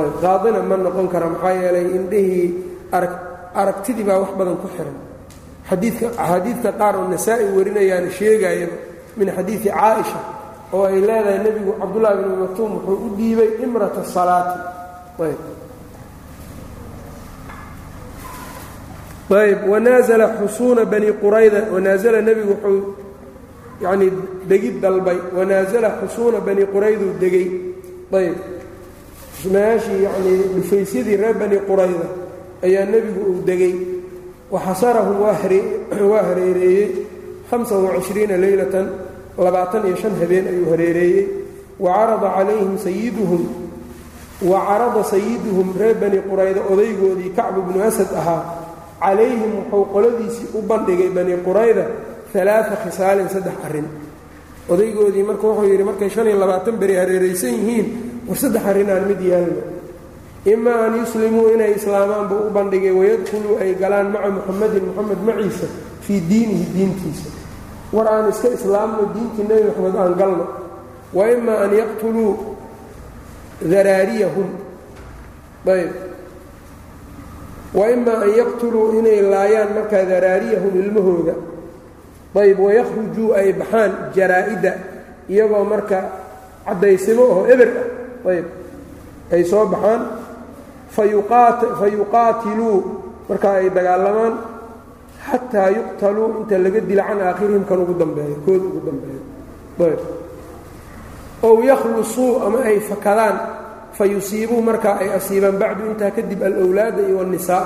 [0.00, 2.48] Ayb qaadina ma noqon kara maxaa yeelay indhihii
[2.96, 3.12] arag
[3.60, 4.96] aragtidii baa wax badan ku xiran
[5.70, 8.76] xadiidka qaar oo nasaa-i warinayaana sheegayaba
[9.18, 10.20] min xadiidi caaisha
[10.76, 14.58] oo ay leedahay nebigu cabdullahi bn maktuum wuxuu u dhiibay imrata salaati.
[19.70, 22.94] Wanaazala xusuuna bani qurayda wanaazala nebigu wuxuu
[23.82, 24.10] yacnii
[24.48, 25.18] degid dalbay.
[25.36, 27.46] Wanaasala xusuuna bani qurayduu degay.
[28.12, 28.36] Ayb.
[29.52, 32.06] Meeshii yacnii dhufaysyadii reer bani qurayda
[32.64, 33.74] ayaa nebigu uu degay
[34.50, 36.88] waxasarahum waa hareereeyey
[37.50, 38.86] hamsan wacishriina leylatan
[39.38, 41.26] labaatan iyo shan habeen ayuu hareereeyey.
[41.80, 43.42] Wa carada calayhim sayiduhum
[44.50, 48.42] wa carada sayiduhum reer bani qurayda odaygoodii kacbu bnu asad ahaa
[49.00, 51.84] calayhim wuxuu qoladiisii u bandhigay bani qurayda
[52.34, 53.86] alaaa khisaalin saddex arrin.
[54.72, 57.86] Odaygoodii marka wuxuu yidhi markay shan iyo labaatan beri hareeraysan yihiin
[58.28, 59.62] war saddex arrinaan mid yaalno
[60.44, 65.66] imaa an yuslimuu inay islaamaan buu u bandhigay wayadkhuluu ay galaan maca muxamadin muxamed maciisa
[66.00, 67.28] fii diinihi diintiisa.
[67.92, 70.46] War aan iska islaamno diintii nebi maxamed aan galno.
[71.12, 72.32] Wa imaa an yaqtuluu
[73.60, 74.48] daraariyahum.
[75.66, 75.92] Ayb.
[77.74, 81.34] Wa imaa an yaqtuluu inay laayaan markaa daraariyahum ilmahooda.
[82.34, 84.72] Ayb wayakhrujuu ay baxaan jaraa-ida
[85.28, 85.98] iyagoo marka
[86.64, 88.30] caddaysimo oo eber ah.
[88.30, 88.46] Ayb.
[89.34, 90.00] Ay soo baxaan
[90.94, 91.02] fa
[91.94, 92.76] yuqaatiluu
[93.28, 94.34] markaa ay dagaalamaan
[95.26, 99.22] xataa yuqtaluu inta laga dila can aakhirihim kan ugu dambeeyo kooda ugu dambeeyo.
[99.80, 100.00] Ayb.
[101.46, 103.36] Ow yakhlusuu ama ay fakadaan
[103.96, 107.64] fa yusiibuu markaa ay asiibaan bacdu intaa kadib alwlaada iyo wanisaa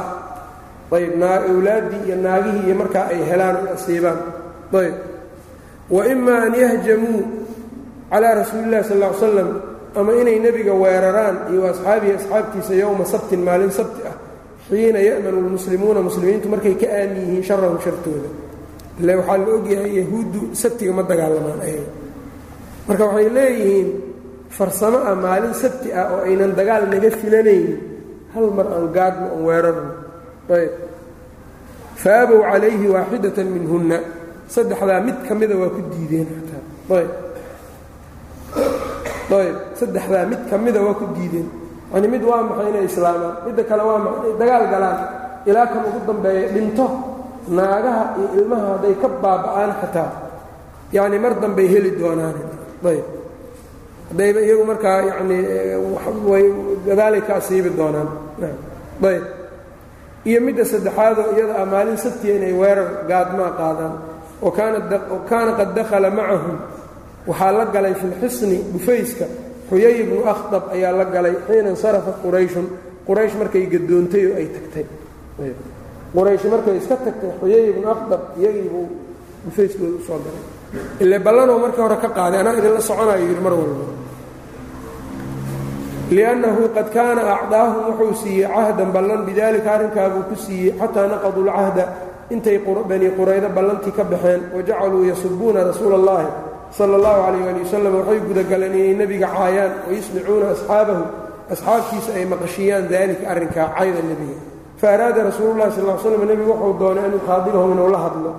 [0.95, 4.19] ayb awlaaddii iyo naagihii iyo markaa ay helaan ay asiibaan.
[4.81, 4.95] Ayb.
[5.91, 7.21] Wa imaa an yahjamuu
[8.11, 9.49] calaa rasuuli illahi sal l slam
[9.99, 14.17] ama inay nebiga weeraraan iyo asxaabihi asxaabtiisa yowma sabtin maalin sabti ah
[14.69, 18.29] xiina ya'manu lmuslimuuna muslimiintu markay ka aamin yihiin sharahum shartooda.
[19.01, 21.91] Ile waxaa la ogyahay yahuuddu sabtiga ma dagaalamaan ayaga
[22.89, 23.89] marka waxay leeyihiin
[24.57, 27.79] farsamo ah maalin sabti ah oo aynan dagaal naga filanaynin
[28.35, 29.91] hal mar aan gaadhno aan weerarno
[30.59, 30.73] ayb.
[32.03, 33.99] Faabow calayhi waaxidatan minhunna
[34.55, 36.63] saddexdaa mid ka mida waa ku diideen xataa
[37.01, 37.11] ayb
[39.31, 41.49] ayb saddexdaa mid ka mida waa ku diideen.
[41.95, 43.35] Yani mid waa maxay inay islaamaan?
[43.47, 44.21] Midda kale waa maxay?
[44.31, 44.99] Inay dagaal galaan.
[45.49, 46.87] Ilaa kan ugu dambeeya dhinto.
[47.57, 50.11] Naagaha iyo ilmaha hadday ka baaba'aan xataa.
[50.97, 52.37] Yacni mar dambay heli doonaan
[52.91, 53.05] ayb
[54.09, 55.39] haddayba iyagu markaa yacni
[56.31, 56.45] way
[56.87, 58.09] gadaalay ka asiibi doonaan.
[59.11, 59.25] Ayb
[60.29, 63.95] iyo midda saddexaadoo iyada ah maalin sabtiya inay weerar gaadmaa qaadaan.
[65.29, 66.57] Kaana qad dakhala macahum
[67.29, 69.27] waxaa la galay fi lxisni dhufayska.
[69.71, 72.67] Xuyay ibnu akhdab ayaa la galay xiina insarafat qurayshun.
[73.09, 74.87] Quraysh markay gadoontay oo ay tagtay.
[76.15, 78.87] Quraysh markay iska tagtay xuyay ibnu akhdab iyagiibuu
[79.45, 80.45] dhufayskooda u soo galay.
[81.03, 83.85] Ile ballanoo markii hore ka qaaday anaa idinla soconayo yidhi mar walba.
[86.11, 91.85] Liannahu qad kaana acdaahum wuxuu siiyey cahdan ballan bidalika arrinkaabuu ku siiyey xataa naqaduu lcahda
[92.35, 92.59] intay
[92.91, 96.29] bani quraydo ballantii ka baxeen wajacaluu yasubuuna rasuula allahi
[96.77, 101.05] sala allahu calayh ali wasalam waxay gudagaleen inay nebiga caayaan wayusmicuuna asxaabahu
[101.55, 104.39] asxaabtiisa ay maqashiyaan daalika arrinkaa cayda nebiga.
[104.81, 108.31] Faaraada rasuululahi sal l slam nebigu wuxuu doonay an yuqaadilahum inuu la hadlo.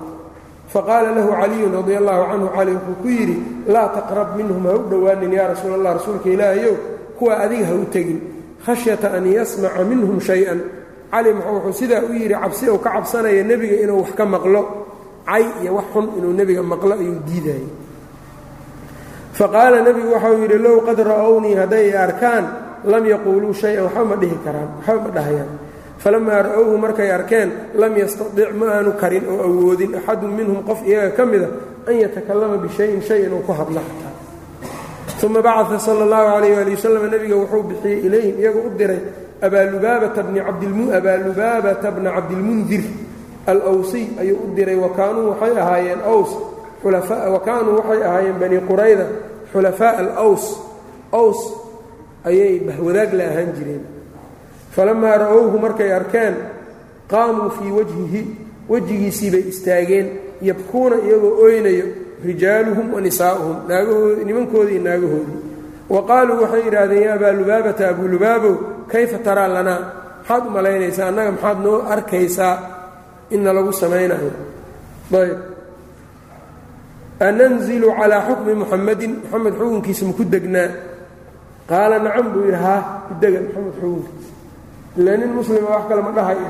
[0.68, 3.36] Faqaala lahu caliyun radi allahu canhu cali wuxuu ku yidhi
[3.72, 6.74] laa taqrab minhum ha u dhowaanin yaa rasuul allah rasuulka ilaahayow
[7.18, 8.20] kuwa adiga ha u tegin.
[8.66, 10.60] Khashyata an yasmaca minhum shay-an.
[11.08, 14.62] Cali wuxuu sidaa u yidhi cabsi uu ka cabsanaya nebiga inuu wax ka maqlo.
[15.24, 17.85] Cay iyo wax xun inuu nebiga maqlo ayuu diidayay
[19.38, 22.44] faqaala nebigu waxau yidhi low qad ra'ownii hadday arkaan
[22.84, 25.50] lam yaquuluu shay-an waxba ma dhihi karaan waxba ma dhahayaan.
[26.02, 31.10] Falamaa ra'owhu markay arkeen lam yastadic ma aanu karin oo awoodin axadun minhum qof iyaga
[31.16, 31.48] ka mida
[31.88, 34.12] an yatakallama bishayin shay inuu ku hadlo xataa.
[35.26, 39.00] Uma bacaa sala allahu calayh ali wasalam nebiga wuxuu bixiyey ilayhim iyaga u diray
[39.42, 40.22] abaalubaabata
[41.96, 42.84] bna cabdilmundir
[43.46, 46.30] alwsiy ayuu u diray wakaanuu waxay ahaayeen ws
[46.86, 49.06] wa kaanuu waxay ahaayeen bani qurayda
[49.52, 50.44] xulafaaءa alws
[51.12, 51.40] ws
[52.24, 53.82] ayay bahwadaag la ahaan jireen.
[54.74, 56.34] Falamaa ra'owhu markay arkeen
[57.08, 58.22] qaamuu fii wajhihi
[58.68, 60.06] wejigiisii bay istaageen
[60.42, 61.86] yabkuuna iyagoo oynayo
[62.24, 65.40] rijaaluhum wa nisaa'uhum naagahoodi nimankooda iyo naagahoodii.
[65.88, 68.54] Wa qaaluu waxay yidhaahdeen yaa abaa lubaabata abuu lubaabow
[68.92, 69.80] kayfa taraa lanaa
[70.20, 72.54] maxaad u malaynaysaa annaga maxaad noo arkaysaa?
[73.30, 74.30] Inna lagu samaynayo.
[75.14, 75.55] Ayb
[77.20, 80.68] ananzilu calaa xukmi muxamadin moxamed xukunkiisa maku degnaa
[81.68, 84.30] qaala nacam buu yidhi haa ku dega moxamed xukunkiisa
[84.96, 86.48] ila nin muslima wax kale ma dhahayo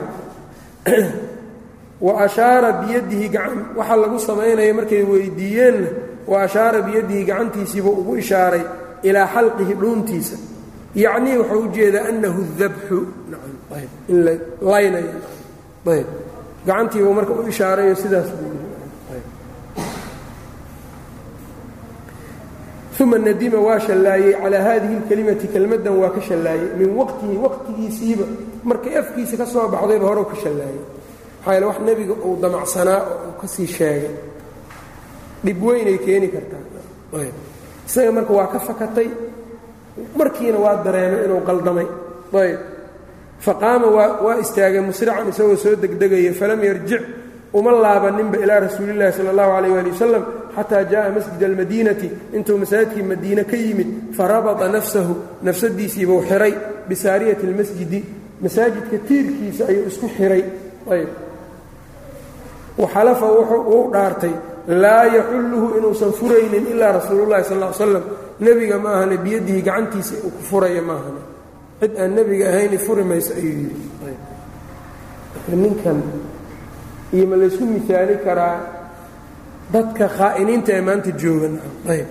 [2.01, 5.89] wa ashaara biyadihi gacan waxa lagu samaynaya markay weydiiyeenna
[6.27, 8.63] wa ashaara biyadihi gacantiisiibuu ugu ishaaray
[9.03, 10.37] ilaa xalqihi dhuuntiisa
[10.95, 13.07] yacnii wuxuu u annahu dabxu
[14.09, 15.15] in la laynayo
[15.87, 16.07] ayb
[16.67, 18.66] gacantiibuu marka u ishaarayo sidaas buu
[23.01, 28.25] uma nadima waa shallaayey calaa haadihi اlkelimati kelmaddan waa ka shallaayey min waqtihi waqtigiisiiba
[28.69, 30.81] markay afkiisa ka soo baxdayba hore ka shallaayey.
[31.39, 34.15] Maxaa yaele wax nebiga uu damacsanaa oo uu ka sii sheegay.
[35.45, 36.63] Dhib weynay keeni kartaa.
[37.89, 39.09] Isaga marka waa ka fakatay.
[40.19, 41.87] Markiina waa dareemay inuu qaldamay.
[42.43, 42.59] Ayb.
[43.45, 43.87] Faqaama
[44.25, 47.03] waa istaagay musrican isagoo soo degdegaya falam yarjic
[47.53, 50.25] uma laabaninba ilaa rasuulillahi sala allahu calayh waali wasalam
[50.57, 56.55] xataa jaءa masjid almadiinati intuu masaajidkii madiine ka yimid farabata nafsahu nafsadiisiibuu xiray
[56.89, 58.01] bisaariyati اlmasjidi
[58.45, 60.43] masaajidka tiirkiisa ayuu isku xiray.
[60.95, 61.09] Ayb.
[62.79, 64.35] Waxalafa wuu dhaartay
[64.69, 68.05] laa yaxulluhu inuusan furaynin ilaa rasuulullahi sal l slam
[68.41, 71.23] nebiga ma ahane biyadihi gacantiisa uu ku furaya maahane
[71.81, 73.87] cid aan nebiga ahayni furi mayso ayuu yidhi.
[75.63, 75.99] Ninkan
[77.15, 78.57] iyo ma laysku miaali karaa
[79.73, 81.55] dadka khaa'iniinta ee maanta joogan
[81.93, 82.09] ayb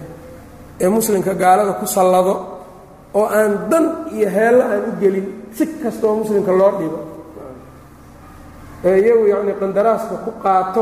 [0.84, 2.34] ee muslimka gaalada ku sallado
[3.20, 3.86] oo aan dan
[4.18, 7.00] iyo heello aan u gelin si kastoo muslimka loo dhibo.
[8.88, 10.82] Ee iyagu yacnii qandaraaska ku qaato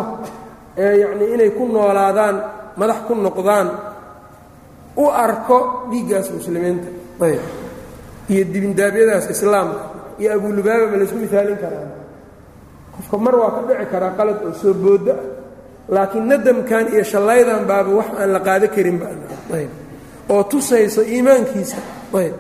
[0.84, 2.36] ee yacnii inay ku noolaadaan
[2.80, 3.68] madax ku noqdaan
[4.98, 5.58] u arko
[5.92, 6.90] dhiiggaas muslimiinta
[7.26, 7.42] ayb
[8.34, 9.82] iyo dibindaabyadaas islaamka
[10.22, 11.88] iyo abulubaaba ma laysku misaalin karaa
[12.98, 15.22] qofka mar waa ka dhici karaa qalad oo soo boodo ah
[15.90, 19.08] laakiin nadamkan iyo shallaydan baaba wax aan la qaado karinba
[19.58, 19.70] ayb.
[20.30, 21.78] Oo tusayso iimaankiisa.
[22.20, 22.36] Ayb.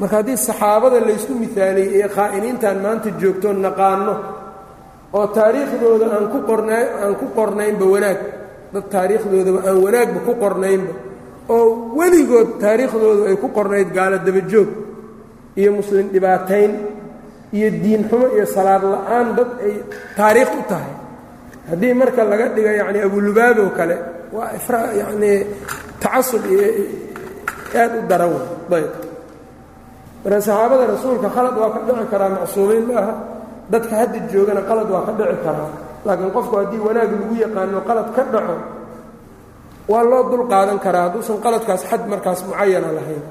[0.00, 4.14] Marka haddii saxaabada laysku misaaliyey ee khaa'iniintan maanta joogtoo naqaano
[5.18, 8.18] oo taariikhdooda aan ku qornay aan ku qornaynba wanaag
[8.72, 10.92] dad taariikhdoodaba aan wanaagba ku qornaynba
[11.54, 11.66] oo
[11.98, 14.68] weligood taariikhdoodu ay ku qornayd gaalo dabajoog
[15.60, 16.72] iyo muslim dhibaatayn
[17.56, 19.74] iyo diin xumo iyo salaad la'aan dad ay
[20.18, 20.92] taariikh u tahay
[21.70, 23.96] haddii marka laga dhigo yacni abulubaabow kale
[24.36, 24.50] waa
[25.00, 25.38] yacnii
[26.02, 26.66] tacasub iyo
[27.80, 28.30] aad u daran
[28.70, 28.92] wey ayb
[30.24, 33.14] marka saxaabada rasuulka khalad waa ka dhici karaa macsuumiin ma aha?
[33.72, 35.70] Dadka hadda joogana qalad waa ka dhici karaa.
[36.06, 38.56] Laakiin qofku haddii wanaag lagu yaqaano qalad ka dhaco
[39.92, 41.04] waa loo dul qaadan karaa.
[41.08, 43.22] Hadduusan qaladkaas xad markaas mucayana lahayn.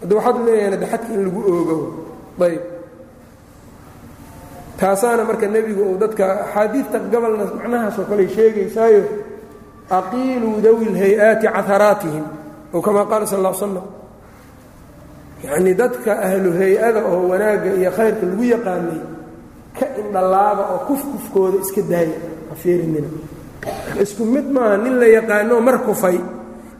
[0.00, 1.76] Hadduu waxaad leeyahan de xadka in lagu oogo
[2.46, 2.62] ayb
[4.80, 9.02] taasaana marka nebigu uu dadka axaadiidta gobolna macnahaasoo kale sheegaysaayo
[9.98, 12.26] aqiiluu dawi lhay-aati caharaatihim
[12.74, 13.76] ow kamaa qaala sal ll slam
[15.44, 19.00] yacnii dadka ahlu hay'ada oo wanaagga iyo khayrka lagu yaqaanay
[19.78, 22.18] ka indhalaaba oo kufkufkooda iska daaya
[22.52, 23.08] afiirinina
[24.02, 26.18] isku mid maaha nin la yaqaanoo mar kufay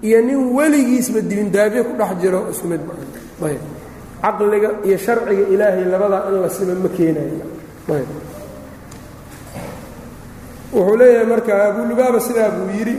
[0.07, 3.05] iyo nin weligiisba dibindaabyo ku dhex jiro isku mid maaha.
[3.47, 3.63] Ayb
[4.23, 7.39] caqliga iyo sharciga ilaahay labadaa in la sima ma keenayo
[10.74, 12.96] wuxuu leeyahay marka abulubaaba sidaa buu yidhi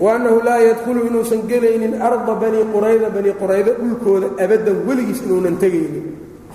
[0.00, 5.56] wa annahu laa yadkhulu inuusan gelaynin arda bani qurayda bani qurayda dhulkooda abaddan weligiis inuunan
[5.62, 6.04] tegaynin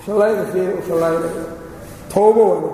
[0.06, 1.44] hallayda fiiri u shallaynaya
[2.14, 2.72] towbo waa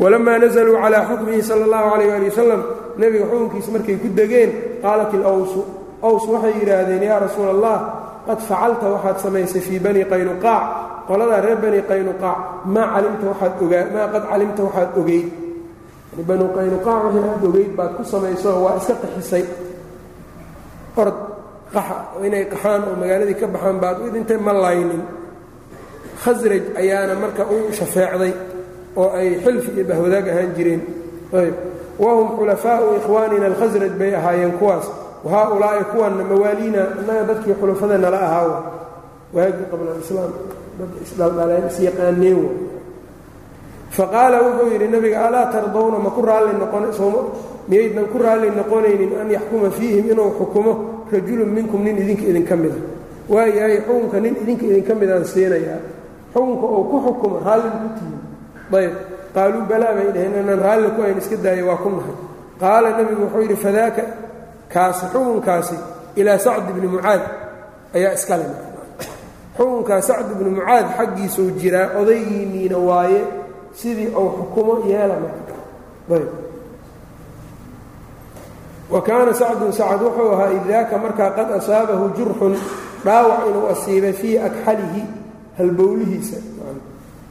[0.00, 2.62] walamaa nazaluu calaa xukmihi sala allahu calayh ali wasalam
[2.98, 4.50] nebiga xukunkiisa markay ku degeen
[4.82, 5.60] qaalat ilawsu
[6.02, 7.76] aws waxay yidhaahdeen yaa rasuula allah
[8.26, 10.64] qad facalta waxaad samaysay fii bani qaynuqaac
[11.08, 12.38] qoladaa reer bani qaynuqaac
[12.74, 15.26] maa calimta waxaad ogaa maa qad calimta waxaad ogeyd
[16.28, 19.44] banu qaynuqaac wixii aad ogeyd baad ku samayso waa iska qaxisay.
[21.00, 21.16] Ord
[21.74, 21.96] qaxa
[22.26, 25.02] inay qaxaan oo magaaladii ka baxaan baad u dhintay ma laynin.
[26.22, 28.32] Khasraj ayaana marka u shafeecday
[29.00, 30.82] oo ay xilfi iyo bahwadaag ahaan jireen.
[31.40, 31.54] Ayb
[32.02, 34.86] wahum xulafaau ikhwaanina alkhasraj bay ahaayeen kuwaas
[35.24, 38.58] wahaa-ulaa'i kuwanna mawaaliina innaga dadkii xulafada nala ahaawa
[39.36, 40.32] waagii qabla alislaam
[40.78, 42.40] dad isdhaldhaleen isyaqaaneen
[43.96, 46.84] faqaala wuxuu yidhi nabiga alaa tardawna ma ku raalli noqon
[47.68, 50.72] miyaydnan ku raalli noqonaynin an yaxkuma fiihim inuu xukumo
[51.12, 52.76] rajulun minkum nin idinka idinka mida
[53.28, 55.80] waayahay xukunka nin idinka idinka midaan siinayaa
[56.34, 58.18] xukunka oo ku xukumo raalli ku tihin
[58.84, 58.92] ayb
[59.34, 62.16] qaaluu balaa bay dhaheen inaan raalli ku ayn iska daaya waa ku nahay
[62.60, 64.02] qaala nebigu wuxuu yidhi fadaaka
[64.74, 65.76] kaasi xukunkaasi
[66.20, 67.22] ilaa sacd ibni mucaad
[67.96, 68.44] ayaa iskale
[69.56, 73.20] xukunkaa sacd ibni mucaad xaggiisuu jiraa odaygiinniina waaye
[73.80, 75.16] sidii uu xukumo yeela
[78.90, 82.54] wa kaana sacdun sacad wuxuu ahaa idaaka markaa qad asaabahu jurxun
[83.04, 85.02] dhaawac inuu asiibay fii akxalihi
[85.58, 86.36] halbowlihiisa.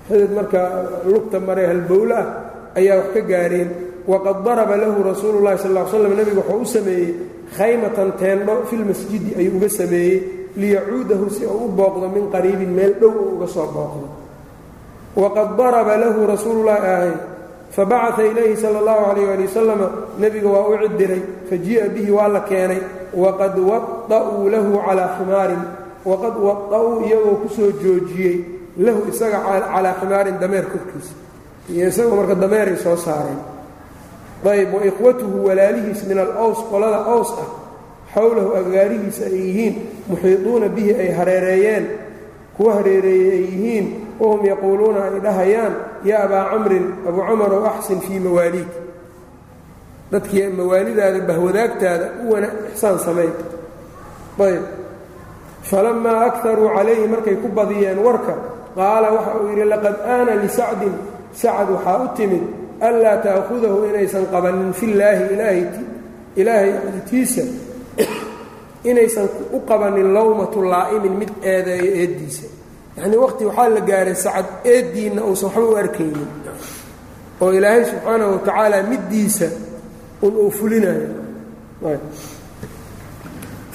[0.07, 0.69] Xidid markaa
[1.05, 2.27] lugta mare halbowle ah
[2.79, 3.69] ayaa wax ka gaareen.
[4.07, 7.11] Waqad daraba lahu rasuulu llahi sal l slam nebigu wuxuu u sameeyey
[7.57, 10.17] khaymatan teendho filmasjidi ayuu uga sameeyey
[10.57, 14.07] liyacuudahu si uu u booqdo min qariibin meel dhow oo uga soo booqdo.
[15.15, 17.13] Waqad daraba lahu rasuululahi ahay
[17.75, 19.87] fabacaa ilayhi sala allahu calayh ali wasalama
[20.21, 22.81] nebiga waa u cidiray fajii'a bihi waa la keenay
[23.13, 25.63] waqad wada'uu lahu calaa ximaarin
[26.05, 28.35] waqad wada'uu iyagoo ku soo joojiyey
[28.77, 31.13] lahu isaga calaa ximaarin dameer korkiisa.
[31.69, 33.52] Iyo isagoo marka dameeray soo saareen
[34.51, 37.47] ayb wa ikhwatuhu walaalihiis min al-ws qolada ows ah
[38.13, 39.75] xowlahu agaarihiisa ay yihiin
[40.09, 41.85] muxiiduuna bihi ay hareereeyeen
[42.57, 43.85] kuwa hareereeyey ay yihiin
[44.19, 45.73] wahum yaquuluuna ay dhahayaan
[46.09, 48.71] yaa abaa camrin abuu camarow axsin fii mawaaliid.
[50.11, 53.33] Dadkii mawaalidaada bahwadaagtaada u wana ixsaan samayn.
[54.39, 54.63] Ayb
[55.63, 58.35] falammaa akaruu calayhi markay ku badiyeen warka
[58.75, 60.93] qaala waxa uu yidhi laqad aana lisacdin
[61.41, 62.43] sacad waxaa u timid
[62.87, 65.23] anlaa ta'khudahu inaysan qabanin fillaahi
[66.41, 66.71] ilaahay
[67.09, 67.41] tiisa
[68.91, 72.45] inaysan u qabanin lowmatu laa'imin mid eedeeyo eeddiisa
[72.97, 76.27] yacnii waqti waxaa la gaaray sacad eeddiinna uusan waxba u arkaynin
[77.43, 79.47] oo ilaahay subxaanahu wa tacaala middiisa
[80.25, 81.07] un uu fulinayo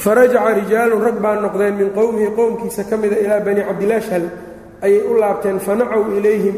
[0.03, 4.27] farajaca rijaalun rag baa noqdeen min qowmihi qowmkiisa ka mida ilaa bani cabdilashhal
[4.85, 6.57] ayay u laabteen fanacow ilayhim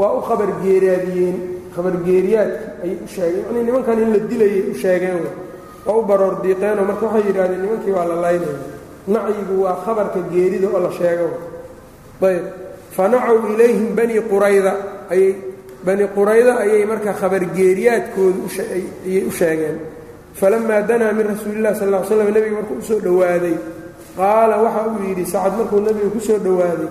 [0.00, 1.36] waa u khabargeeraadiyeen
[1.78, 3.42] khabargeeriyaadkii ayay u sheegeen.
[3.44, 5.18] Yacnii nimankan in la dilayay u sheegeen
[5.86, 8.58] waa u baroor diiqeenoo marka waxay yidhahdeen nimankii waa la laynaya
[9.14, 11.28] nacyigu waa khabarka geerida oo la sheego
[12.28, 12.44] ayb.
[12.96, 14.72] Fanacow ilayhim bani qurayda
[15.12, 15.30] ayay
[15.86, 18.38] bani qurayda ayay marka khabargeeriyaadkooda
[19.06, 19.76] ayay u sheegeen.
[20.38, 23.56] Falamaa danaa min rasuuli lah sal l slam nebiga markuu u soo dhowaaday
[24.18, 26.88] qaala waxa uu yidhi sacad markuu nebiga ku soo dhowaaday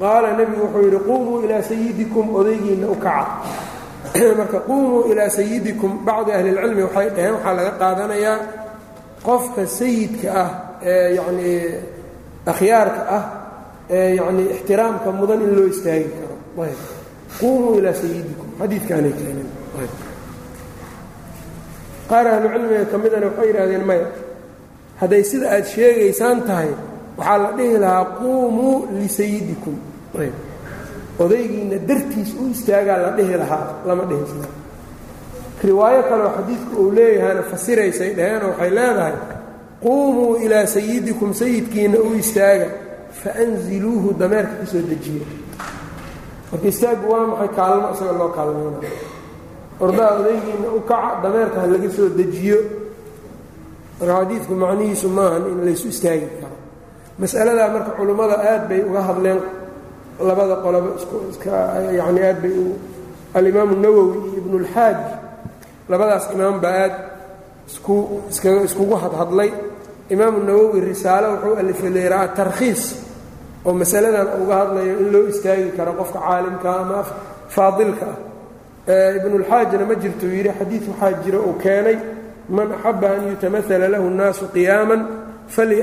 [0.00, 3.24] qaala nebigu wuxuu yidhi quumuu ilaa sayidikum odaygiinna u kaca
[4.40, 8.38] marka quumuu ilaa sayidikum bacdi ahlilcilmi waxay dhaheen waxaa laga qaadanayaa
[9.26, 10.50] qofka sayidka ah
[10.92, 11.60] ee yacnii
[12.52, 13.24] akhyaarka ah
[13.90, 16.36] ee yacnii ixtiraamka mudan in loo istaagi karo.
[16.64, 16.80] Ayb.
[17.40, 19.50] Quumuu ilaa sayidikum xadiidkaanay keeneen
[22.10, 24.06] qaar ahlucilmiga ka midana waxay yidhahdeen maya
[25.00, 26.70] hadday sida aad sheegaysaan tahay
[27.18, 29.76] waxaa la dhihi lahaa quumuu lisayidikum
[31.24, 34.46] odaygiinna dartiis u istaagaa la dhihi lahaa lama dhihisna
[35.68, 39.14] riwaayo kaleoo xadiidku uu leeyahayna fasiraysay dhaheenoo waxay leedahay
[39.84, 42.66] quumuu ilaa sayidikum sayidkiinna u istaaga
[43.22, 45.26] faanziluuhu dameerka ka soo dejiya
[46.52, 48.90] marka istaaggu waa maxay kaalmo isaga loo kaalmayna
[49.84, 52.58] ordaha odaygiinna u kaca dameerka ha laga soo dejiyo.
[54.00, 56.56] Marka xadiidku macnihiisu maahan in laysu istaagi karo.
[57.20, 59.38] Masaladaa marka culummada aad bay uga hadleen
[60.20, 60.90] labada qoloba
[61.98, 62.56] yani aad bay
[63.34, 64.96] alimaamu nawowi iyo ibnulxaaj
[65.88, 66.94] labadaas imaam baa aad
[68.66, 69.50] iskugu hadhadlay
[70.08, 72.82] imaamu nawowi risaalo wuxuu alifay leeraa tarkhiis
[73.66, 77.04] oo masaladan uga hadlayo in loo istaagi karo qofka caalimkaa ama
[77.48, 78.06] faadilka.
[78.88, 81.98] Ah ibnulxaajna ma jirtuu yidhi xadiid waxaa jira uu keenay
[82.48, 85.00] man axaba an yutamaala lahu nnaasu qiyaaman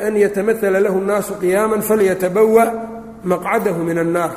[0.07, 2.65] an yatamaala lahu nnaasu qiyaaman falyatabawa
[3.24, 4.32] maqcadahu min annaar.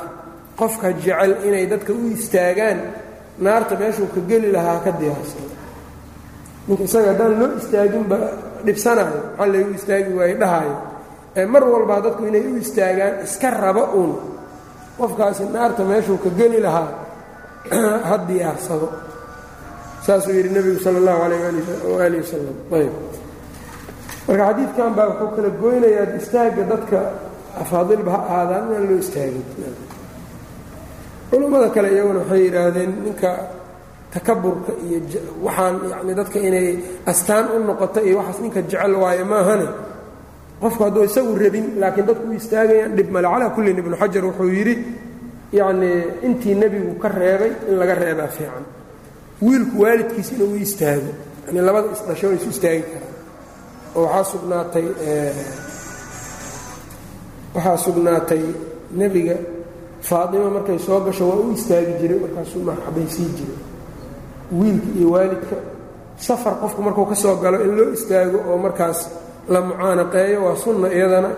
[0.59, 2.79] Qofka jecel inay dadka u istaagaan
[3.39, 5.47] naarta meeshuu ka geli lahaa ka diyaarsado
[6.67, 8.17] ninka isaga haddaan loo istaaginba
[8.65, 10.75] dhibsanayo maxaa laygu istaagi waaye dhahaayo.
[11.35, 14.11] Ee mar walbaa dadku inay u istaagaan iska raba uun.
[14.97, 16.89] Qofkaasi naarta meeshuu ka geli lahaa
[18.09, 18.87] ha diyaarsado.
[20.05, 21.39] Saasuu yidhi nebigu sala allahu calayh
[21.93, 22.93] waaalih wasalam ayb
[24.27, 26.99] marka xadiidkan baa wuxuu kala goynayaa istaagga dadka
[27.63, 29.45] afaadilba ha ahaadaan inaan loo istaagin
[31.29, 33.29] culummada kale iyaguna waxay yidhaahdeen ninka
[34.13, 34.99] takaburka iyo
[35.45, 36.67] waxaan yani dadka inay
[37.11, 39.67] astaan u noqoto iyo waxaas ninka jecel waayo maahane
[40.61, 44.49] qofku hadduu isagu rabin laakiin dadku u istaagayaan dhib male calaa kullin ibnu xajar wuxuu
[44.57, 44.75] yidhi
[45.59, 45.97] yacnii
[46.27, 48.63] intii nebigu ka reebay in laga reebaa fiican
[49.45, 51.11] wiilku waalidkiis inuu u istaago
[51.47, 53.13] yani labada isdhasho isu istaagi karaan
[53.97, 54.85] oo waxaa sugnaatay
[57.55, 58.43] waxaa sugnaatay
[58.99, 59.35] nebiga
[60.09, 63.57] faatima markay soo gasho waa u istaagi jiray markaasuu marxabaysii jiray.
[64.59, 65.55] Wiilka iyo waalidka
[66.27, 68.99] safar qofku markuu ka soo galo in loo istaago oo markaas
[69.53, 71.29] la mucaanaqeeyo waa sunna iyadana.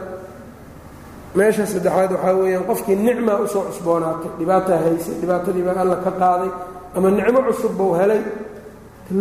[1.36, 6.12] Meesha saddexaad waxaa weeyaan qofkii nicmaa u soo cusboonaatay dhibaataa haysay dhibaatadii baa alla ka
[6.22, 6.52] qaaday
[6.96, 8.22] ama nicmo cusub buu helay.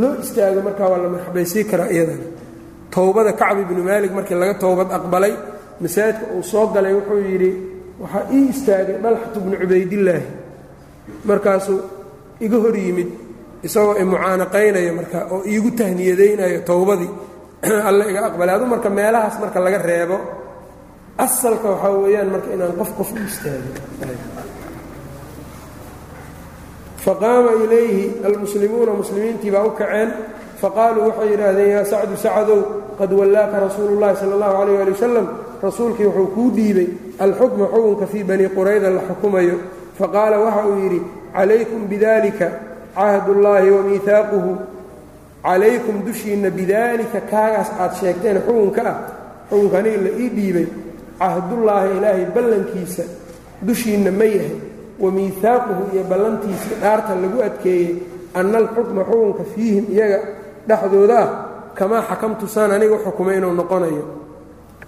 [0.01, 2.27] Loo istaago markaa waa la marxabaysii karaa iyadana.
[2.95, 5.35] Towbada kacb ibnu maalik markii laga towbad aqbalay
[5.81, 7.51] masaajidka uu soo galay wuxuu yidhi
[8.01, 10.27] waxaa ii istaagay dhalxatu bnu cubaydillaahi.
[11.25, 11.81] Markaasuu
[12.41, 13.09] iga hor yimid
[13.63, 17.11] isagoo i mucaanaqaynayo marka oo iigu tahniyadaynayo towbadii
[17.89, 18.55] alla iga aqbalay.
[18.55, 20.19] Adu marka meelahaas marka laga reebo
[21.19, 23.75] asalka waxaa weeyaan marka inaan qof qof u istaagin.
[27.05, 30.13] Faqaama ilayhi almuslimuuna muslimiintii baa u kaceen.
[30.61, 32.61] Faqaaluu waxay yidhaahdeen yaa sacdu sacadow
[32.99, 35.27] qad wallaaka rasuulu llahi sala allahu calayh ali wasalam
[35.63, 36.89] rasuulkii wuxuu kuu dhiibay
[37.19, 39.57] alxukma xukunka fii bani qurayda la xukumayo.
[39.99, 41.01] Faqaala waxa uu yidhi
[41.35, 42.51] calaykum bidalika
[42.95, 44.57] cahdullaahi wa miihaaquhu
[45.43, 48.99] calaykum dushiinna bidaalika kaagaas aad sheegteen xukunka ah.
[49.51, 50.67] Xukunka aniga la ii dhiibay
[51.19, 53.03] cahdullaahi ilaahay ballankiisa
[53.63, 54.57] dushiinna ma yahay
[54.99, 57.97] wa miihaaquhu iyo ballantiisii dhaarta lagu adkeeyey
[58.35, 60.19] anna alxukma xukunka fiihim iyaga
[60.69, 61.29] dhexdooda ah
[61.75, 64.05] kamaa xakamtu saan aniga xukumay inuu noqonayo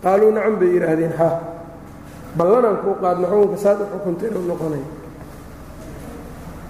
[0.05, 1.29] qaaluu nacam bay yidhaahdeen ha
[2.39, 4.87] ballanaan kuu qaadna xukunka saad u xukunta inuu noqonayo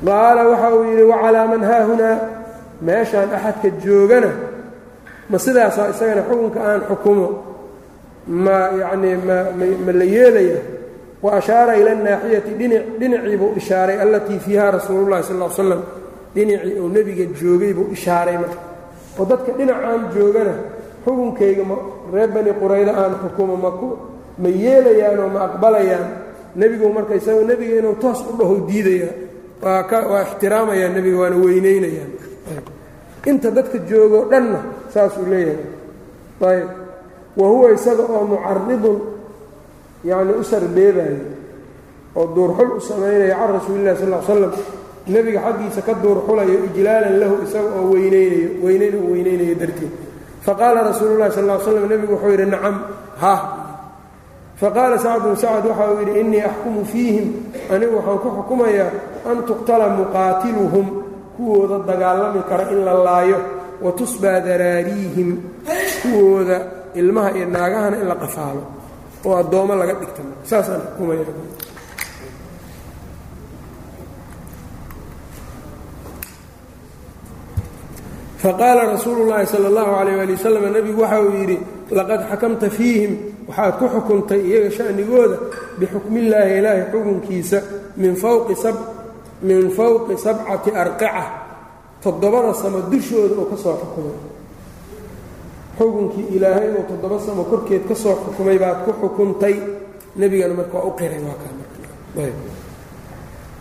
[0.06, 2.16] qaala waxa uu yidhi wacalaa man haahunaa
[2.86, 4.30] meeshaan axadka joogana
[5.30, 7.26] ma sidaasaa isagana xukunka aan xukumo
[8.44, 10.58] ma yacnii mma la yeelaya
[11.24, 15.80] wa ashaara ila annaaxiyati dhinic dhinacii buu ishaaray allatii fiiha rasuulullahi sal l slam
[16.34, 18.58] dhinacii uu nebiga joogay buu ishaaray marka
[19.20, 20.54] oo dadka dhinacaan joogana
[21.04, 21.76] xukunkayga ma
[22.14, 23.88] reer bani quraydo aan xukumo maku
[24.42, 26.06] ma yeelayaanoo ma aqbalayaan.
[26.56, 29.08] Nebigu marka isagoo nebiga inuu toos u dhaho diidaya
[29.62, 32.10] waa ka waa ixtiraamayaa nebiga waana weynaynayaan.
[33.30, 34.58] Inta dadka joogoo dhanna
[34.94, 35.64] saasuu leeyahay.
[36.40, 36.68] Ayb
[37.36, 38.98] wa huwa isaga oo mucaridun
[40.04, 41.18] yacni u sarbeebayo
[42.16, 44.52] oo duurxul u samaynaya can rasuulillahi sal l slam
[45.06, 49.92] nebiga xaggiisa ka duurxulayo ijlaalan lahu isaga oo weynaynayo weynayn uu weynaynayo darteed
[50.46, 52.74] faqaala rasuulu llahi sal l slam nebigu wuxuu yidhi nacam
[53.22, 53.34] ha.
[54.60, 57.28] Faqaala sacdun sacad waxa uu yidhi innii axkumu fiihim
[57.72, 58.90] anigu waxaan ku xukumayaa
[59.30, 60.86] an tuqtala muqaatiluhum
[61.36, 63.38] kuwooda dagaalami kara in la laayo
[63.84, 65.28] wa tusbaa daraariihim
[66.02, 66.56] kuwooda
[67.00, 68.62] ilmaha iyo naagahana in la qafaalo
[69.26, 71.24] oo addoommo laga dhigta saasaan xukumaya
[78.42, 81.56] faqaala rasuulu llaahi sala allahu calayh ali wasalam nebigu waxa uu yidhi
[81.98, 83.12] laqad xakamta fiihim.
[83.48, 85.36] Waxaad ku xukuntay iyaga sha'nigooda
[85.78, 87.58] bixukmillaahi ilaahay xukunkiisa
[88.00, 88.14] min
[89.76, 91.24] fawqi sabcati arqica
[92.02, 94.16] toddobada samo dushooda oo ka soo xukumay.
[95.78, 99.56] Xukunkii ilaahay oo toddoba samo korkeed ka soo xukumay baad ku xukuntay.
[100.16, 101.52] Nebigana marka waa u qiray waa kaa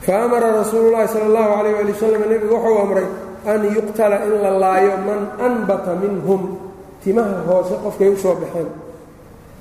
[0.06, 3.08] fa amara rasuulu llaahi sala allahu calayh ali wasalam nebigu wuxuu amray
[3.46, 6.42] an yuqtala in la laayo man anbata minhum.
[7.04, 8.68] Timaha hoose qofkay u soo baxeen.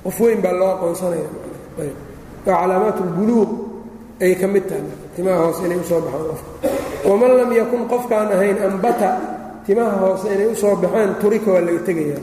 [0.03, 1.29] Qof weyn baa loo aqoonsanaya.
[1.77, 1.87] Waa
[2.45, 3.49] calaamaat اlbuluuq
[4.21, 4.83] ay ka mid tahay.
[5.15, 6.49] Timaha hoose inay u soo baxaan qofka.
[7.07, 9.09] Waman lam yakun qofkaan ahayn ambata
[9.65, 12.21] timaha hoose inay u soo baxeen turika waa laga tegayaa.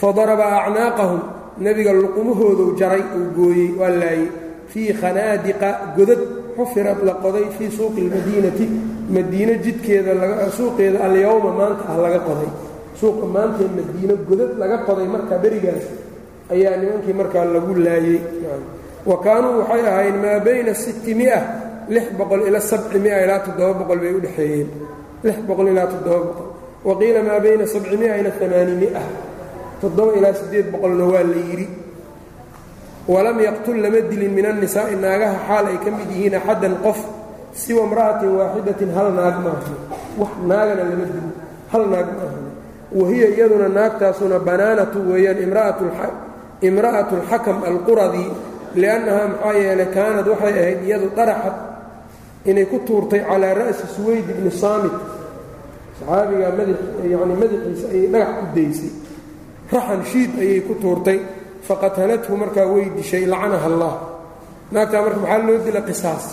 [0.00, 1.20] Fadaraba acnaaqahum.
[1.58, 4.28] Nebiga luqumahooduu jaray uu gooyey waa laayey
[4.68, 6.20] fii khanaadiqa godad
[6.56, 8.66] xufirad la qoday fii suuqi اlmadiinati
[9.14, 10.12] madiino jidkeeda
[10.56, 12.50] suuqeeda alyowma maanta ah laga qoday.
[13.00, 15.84] Suuqa maantee madiino godad laga qoday markaa berigaas
[16.54, 18.20] ayaa nimankii markaa lagu laayey
[19.08, 21.38] wa kaanuu waxay ahayn maa bayna sittimia
[21.88, 24.68] lix boqol ila sabcimia ilaa toddoba boqol bay u dhexeeyeen.
[25.24, 26.48] Lix boqol ilaa toddoba boqol.
[26.86, 29.02] Wa qiila maa bayna sabcimia ila amaanimia
[29.80, 31.68] toddoba ilaa siddeed boqolna waa la yidhi.
[33.08, 36.98] Walam yaqtul lama dilin min annisaa'i naagaha xaal ay ka mid yihiin axaddan qof
[37.62, 39.76] siwa imra'atin waaxidatin hal naag maahan
[40.20, 41.28] wax naagana lama dilin
[41.72, 42.44] hal naag maahan
[42.98, 45.40] wahiya iyaduna naagtaasuna banaanatu weeyaan
[46.68, 48.24] imra'atu alxakam alquradi
[48.80, 51.56] liannahaa maxaa yeelay kaanad waxay ahayd iyadu daraxad
[52.46, 54.94] inay ku tuurtay calaa ra'si suwayd ibni saamit.
[55.98, 56.52] Saxaabigaa
[57.12, 58.92] yani madaxiisa ayay dhagax ku daysay.
[59.72, 61.18] Raxan shiid ayay ku tuurtay.
[61.66, 63.94] Faqatalathu markaa way dishay lacanaha allah.
[64.70, 66.26] Naagtaa marka maxaa loo dila qisaas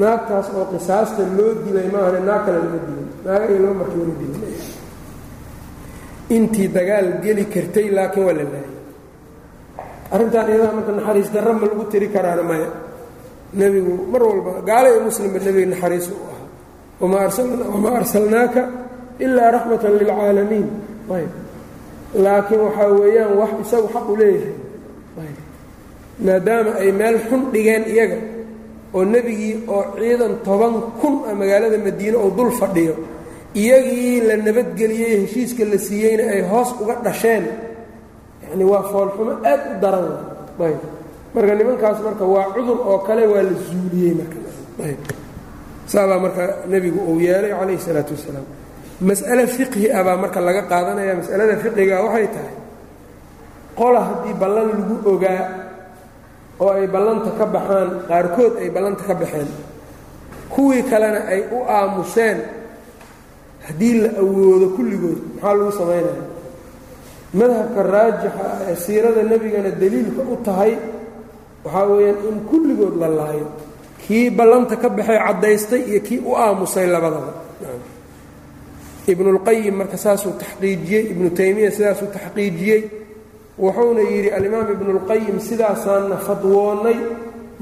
[0.00, 3.08] naagtaas oo qisaasta loo dilay maahane naag kale lama dilin.
[3.26, 4.54] Naagay loo markii la dilay
[6.36, 8.74] intii dagaal geli kartay laakiin waa la laayay.
[10.14, 12.68] Arrintan iyadaha marka naxariis darra ma lagu tiri karaana maya.
[13.58, 16.46] Nebigu mar walba gaala muslimba nebiga naxariis u ahaa.
[17.00, 18.62] Wamaa arsalnaaka
[19.24, 20.66] ilaa raxmatan lilcaalamiin
[22.24, 24.54] laakiin waxaa weeyaan wax isagu xaq u leeyahay.
[26.26, 28.18] Maadaama ay meel xun dhigeen iyaga
[28.96, 32.94] oo nebigii oo ciidan toban kun ah magaalada madiine oo dul fadhiyo
[33.60, 37.44] iyagii la nabadgeliyey heshiiska la siiyeyna ay hoos uga dhasheen.
[38.42, 40.08] Yacni waa foolxumo aad u daran.
[40.66, 40.80] Ayb.
[41.34, 44.98] Marka nimankaas marka waa cudur oo kale waa la zuuliyey markaayb
[45.92, 48.46] saabaa marka nebigu uu yeelay calayhi isalaatu wassalaam
[49.08, 52.54] mas'ale fiqhi ah baa marka laga qaadanaya mas'alada fiqhiga waxay tahay
[53.78, 55.40] qola haddii ballan lagu ogaa
[56.62, 59.48] oo ay ballanta ka baxaan qaarkood ay ballanta ka baxeen.
[60.52, 62.38] Kuwii kalena ay u aamuseen
[63.66, 66.24] haddii la awoodo kulligood maxaa lagu samaynaya
[67.38, 70.72] madhabka raajixa ah ee siirada nebigana daliilka u tahay
[71.64, 73.46] waxaa weeyaan in kulligood la laayo
[74.02, 77.32] kii ballanta ka baxay caddaystay iyo kii u aamusay labadaba.
[79.12, 82.80] Ibnulqayim marka saasuu taxqiijiyey ibnu taymiya sidaasuu taxqiijiyey
[83.62, 86.98] wuxuuna yidhi alimaam ibnulqayim sidaasaanna fadwoonnay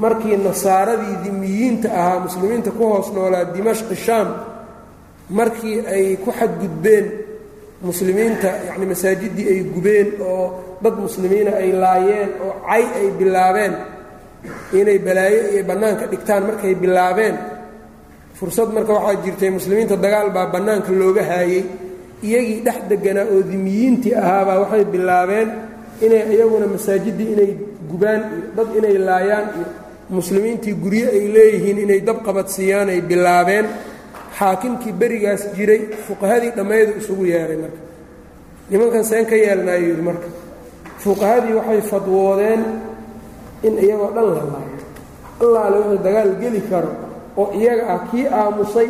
[0.04, 4.28] markii nasaaradii dimiyiinta ahaa muslimiinta ku hoos noolaa dimashqi shaam
[5.38, 7.06] markii ay ku xadgudbeen
[7.88, 10.44] muslimiinta yacni masaajiddii ay gubeen oo
[10.82, 13.74] dad muslimiina ay laayeen oo cay ay bilaabeen
[14.80, 17.36] inay balaayo iyo bannaanka dhigtaan markay bilaabeen
[18.38, 21.62] fursad marka waxaa jirtay muslimiinta dagaal baa bannaanka looga haayey
[22.26, 25.48] iyagii dhex deganaa oo dimiyiintii ahaabaa waxay bilaabeen
[26.06, 27.50] inay iyaguna masaajiddii inay
[27.90, 29.66] gubaan iyo dad inay laayaan iyo
[30.18, 33.66] muslimiintii guryo ay leeyihiin inay dab qabadsiiyaan ay bilaabeen
[34.38, 37.80] xaakimkii berigaas jiray fuqahadii dhammaydu isugu yeehay marka.
[38.70, 40.28] Nimankan seen ka yeelnaayo yidhi marka
[41.04, 42.62] fuqahadii waxay fadwoodeen
[43.66, 44.76] in iyagoo dhan la laayo
[45.42, 46.90] allaale wuxuu dagaal geli karo
[47.40, 48.88] oo iyaga ah kii aamusay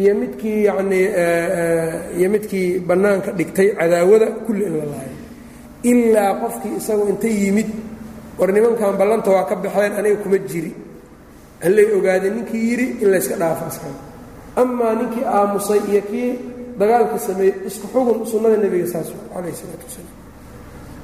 [0.00, 1.06] iyo midkii yacnii
[2.18, 5.13] iyo midkii bannaanka dhigtay cadaawada kulli in la laayo
[5.90, 7.68] ilaa qofkii isagu inta yimid
[8.38, 10.72] war nimankan ballanta waa ka baxeen aniga kuma jiri.
[11.64, 13.98] Hallay ogaadeen ninkii yidhi in layska dhaafo askana
[14.60, 16.30] amaa ninkii aamusay iyo kii
[16.78, 20.12] dagaalka sameeyey isku xugun sunnada nebiga saas calayh isalaatu wasalaam.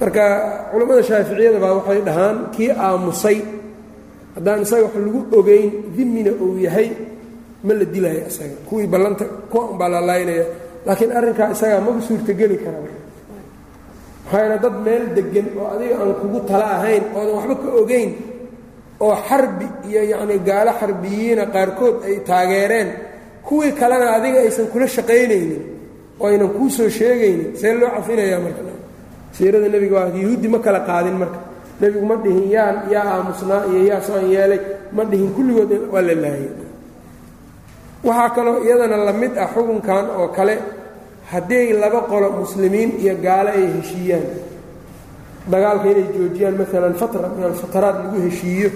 [0.01, 0.24] Marka
[0.72, 3.39] culammada shaaficiyada baa waxay dhahaan kii aamusay
[4.35, 5.66] haddaan isaga wax lagu ogeyn
[5.97, 6.89] dimina uu yahay
[7.66, 10.45] ma la dilaayo isaga kuwii ballanta kuwa unbaa la laaynaya
[10.87, 12.83] laakiin arrinkaa isagaa maba suurtogeli karaa
[14.33, 18.11] maxaa dad meel deggan oo adiga aan kugu tala ahayn oodan waxba ka ogeyn
[19.05, 22.89] oo xarbi iyo yacnii gaalo xarbiyiina qaarkood ay taageereen
[23.47, 25.62] kuwii kalena adiga aysan kula shaqaynaynin
[26.20, 27.49] oo aynan kuu soo sheegaynin.
[27.61, 28.62] See loo cafinayaa marka.
[29.37, 31.39] Siirada nebiga waa yuhuuddi ma kala qaadin marka.
[31.81, 34.61] Nebigu ma dhihin yaa yaa aamusnaa iyo yaa saan yeelay
[34.97, 36.53] ma dhihin kulligood waa la laayay.
[38.07, 40.55] Waxaa kaloo iyadana la mid ah xukunkan oo kale
[41.33, 44.26] haddii laba qolo muslimiin iyo gaalo ay heshiiyaan.
[45.53, 48.70] Dagaalka inay joojiyaan maalan fatra min alfataraat lagu heshiiyo.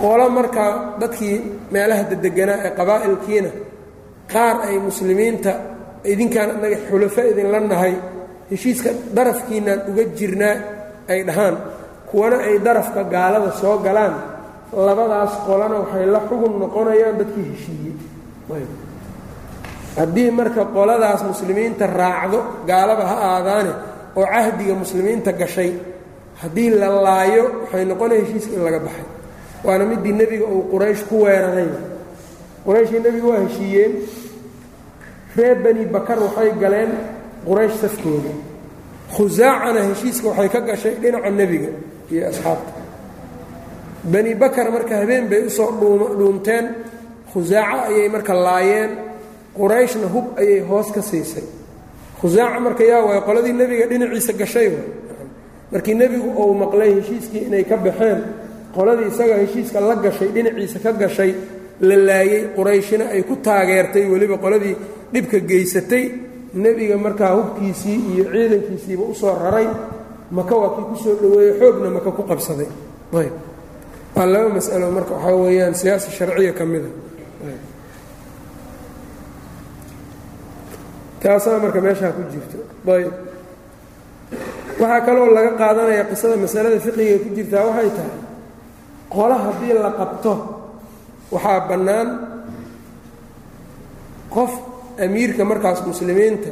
[0.00, 1.36] Qolo markaa dadkii
[1.72, 3.50] meelaha dedeganaa ee qabaa'ilkiina
[4.32, 5.52] qaar ay muslimiinta
[6.12, 7.94] idinkaan anaga xulafo idinla nahay
[8.50, 10.56] heshiiska darafkiinaan uga jirnaa
[11.12, 11.56] ay dhahaan.
[12.10, 14.14] Kuwana ay darafka gaalada soo galaan
[14.86, 17.94] labadaas qolana waxay la xugun noqonayaan dadkii heshiiyey
[19.98, 22.38] haddii marka qoladaas muslimiinta raacdo
[22.68, 23.72] gaalaba ha aadaane
[24.18, 25.70] oo cahdiga muslimiinta gashay
[26.42, 29.06] haddii la laayo waxay noqonaya heshiiska in laga baxay.
[29.66, 31.68] Waana midii nebiga uu quraysh ku weeraray
[32.66, 33.92] qurayshii nebiga waa heshiiyeen.
[35.36, 36.90] Reer bani bakar waxay galeen
[37.46, 38.32] quraysh safkooda
[39.14, 41.70] khusaacana heshiiska waxay ka gashay dhinaca nebiga
[42.12, 42.72] iyo asxaabta.
[44.12, 45.70] Bani bakar marka habeen bay u soo
[46.18, 46.66] dhuunteen.
[47.32, 48.90] Khusaaco ayay marka laayeen
[49.56, 51.44] qurayshna hub ayay hoos ka siisay.
[52.20, 54.68] Khusaaca marka yaa waay qoladii nebiga dhinaciisa gashay
[55.72, 58.20] markii nebigu uu maqlay heshiiskii inay ka baxeen
[58.76, 61.32] qoladii isaga heshiiska la gashay dhinaciisa ka gashay
[61.80, 64.76] la laayey qurayshina ay ku taageertay weliba qoladii
[65.12, 66.04] dhibka geysatay.
[66.54, 69.66] Nebiga markaa hubkiisii iyo ciidankiisiiba u soo raray.
[70.30, 72.68] Maka waa kii ku soo dhoweeyey xoogna maka ku qabsaday.
[73.18, 73.32] Ayb.
[74.16, 76.88] Waa laba masalo marka waxaa weeyaan siyaasa sharciya ka mida
[81.22, 82.58] taasaa marka meeshaa ku jirto.
[82.94, 83.12] Ayb
[84.80, 88.16] waxaa kaloo laga qaadanaya qisada masalada fiqiga ku jirtaa waxay tahay
[89.14, 90.32] qola haddii la qabto
[91.34, 92.08] waxaa bannaan
[94.34, 94.52] qof
[95.04, 96.50] amiirka markaas muslimiinta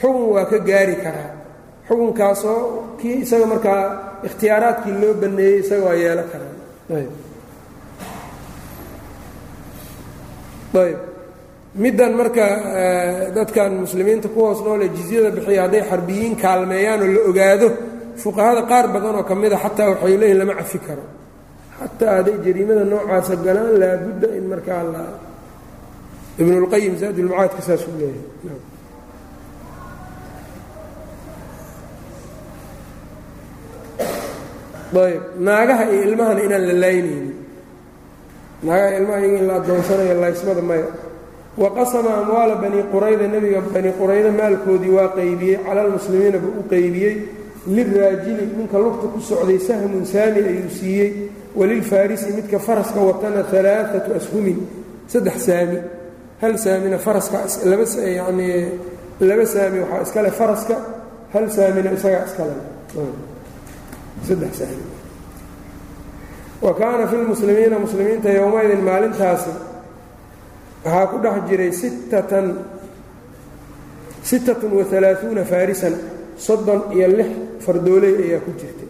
[0.00, 1.30] xukun waa ka gaari karaa.
[1.88, 2.60] Xukunkaasoo
[3.00, 3.82] kii isaga markaa
[4.26, 6.52] ikhtiyaaraadkii loo baneeyey isaga waa yeelan karaa.
[6.98, 7.10] Ayb
[10.84, 10.98] ayb
[11.82, 12.46] middan marka
[13.36, 17.68] dadkan muslimiinta ku hoos noole jizyada bixiya hadday xarbiyiin kaalmeeyaan oo la ogaado
[18.22, 21.04] fuqahada qaar badan oo ka mida xataa waxay leeyihiin lama cafi karo.
[21.80, 25.02] Xataa hadday jariimada noocaasa galaan laabudda in markaa la
[26.40, 28.60] ibnulqayim zaadulmacaadka saasuu leeyahay.
[34.94, 37.34] Ayb naagaha iyo ilmahana inaan la laaynaynin
[38.62, 40.86] naagaha ilmaha in la addoonsanayo laysmada maya
[41.56, 46.64] wa qasama amwaala bani qurayda nebiga bani qurayda maalkoodii waa qaybiyey cala almuslimiina buu u
[46.72, 47.14] qaybiyey.
[47.66, 51.10] Liraajili ninka lugta ku socday sahmun saami ayuu siiyey.
[51.56, 54.58] Walilfaarisi midka faraska watana alaaatu ashumin
[55.06, 55.78] saddex saami.
[56.40, 57.84] Hal saamina faraska laba
[58.18, 58.68] yanii
[59.20, 60.76] laba saami waxaa iskale faraska
[61.32, 62.54] hal saamina isagaa iskale.
[64.28, 64.84] Saddex saami.
[66.62, 69.50] Wa kaana fi lmuslimiina muslimiinta yowmaydin maalintaasi
[70.84, 72.46] waxaa ku dhex jiray sittatan
[74.22, 75.94] sittatun wa alaaثuuna faarisan
[76.36, 77.30] soddon iyo lix
[77.64, 78.88] fardooley ayaa ku jirtay.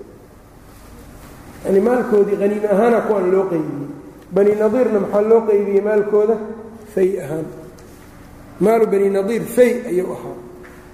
[1.64, 3.88] Yani maalkoodii haniim ahaana kuwaan loo qeybiyey
[4.34, 6.36] bani nadiirna maxaa loo qeybiyey maalkooda?
[6.95, 7.47] Fay ahaan.
[8.61, 10.36] Maalu bani nadiir fay ayuu ahaa.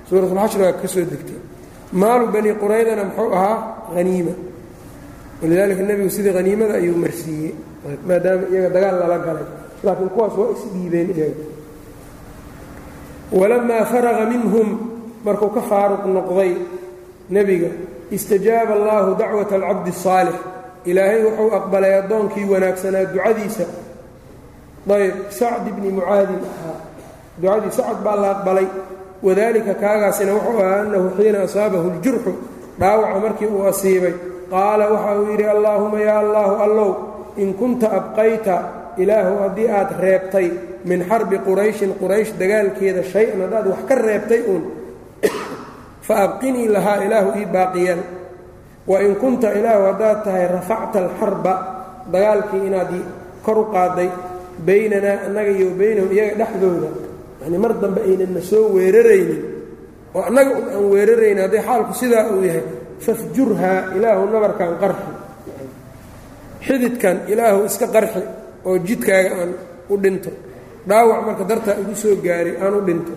[0.08, 1.40] Suuratulxashri waa ka soo degtay.
[1.92, 3.56] Maalu bani quraydana muxuu ahaa
[3.94, 4.32] haniima
[5.42, 7.54] walidaalika nebigu sidii haniimada ayuu marsiiyey
[8.08, 9.46] maadaama iyaga dagaal lala galay
[9.85, 11.43] laakiin kuwaas waa isdhiibeen iyaga
[13.31, 14.67] walamaa faraqa minhum
[15.25, 16.51] markuu ka faaruq noqday
[17.29, 17.69] nebiga
[18.11, 20.35] istajaaba allaahu dacwata alcabdi الsaalix
[20.89, 23.65] ilaahay wuxuu aqbalay addoonkii wanaagsanaa ducadiisa
[24.97, 26.77] ayb sacd bni mucaadin ahaa
[27.41, 28.67] ducadii sacd baa la aqbalay
[29.25, 32.33] wadalika kaagaasina wuxuu ahaa annahu xiina asaabahu اljurxu
[32.79, 34.13] dhaawaca markii uu asiibay
[34.53, 36.89] qaala waxa uu yidhi allaahuma yaa allaahu allow
[37.43, 38.55] in kunta abqayta
[39.02, 40.50] ilaahu haddii aad reebtay
[40.84, 44.64] min xarbi qurayshin quraysh dagaalkeeda shay-an haddaad wax ka reebtay uun
[46.06, 48.00] fa abqinii lahaa ilaahu ii baaqiyaan
[48.86, 51.54] wa in kunta ilaahu haddaad tahay rafacta alxarba
[52.12, 52.92] dagaalkii inaad
[53.42, 54.10] kor u qaaday
[54.66, 56.88] baynanaa annaga iyo baynahum iyaga dhexdooda
[57.42, 59.42] yani mar dambe aynanna soo weeraraynin
[60.14, 62.64] oo annaga un aan weeraraynin hadday xaalku sidaa uu yahay
[63.00, 65.10] fafjurhaa ilaahu nabarkan qarxi.
[66.66, 68.20] Xididkan ilaahu iska qarxi
[68.64, 69.52] oo jidkaaga aan
[69.90, 70.30] u dhinto.
[70.88, 73.12] Dhaawac marka dartaa igu soo gaaray aan u dhinto.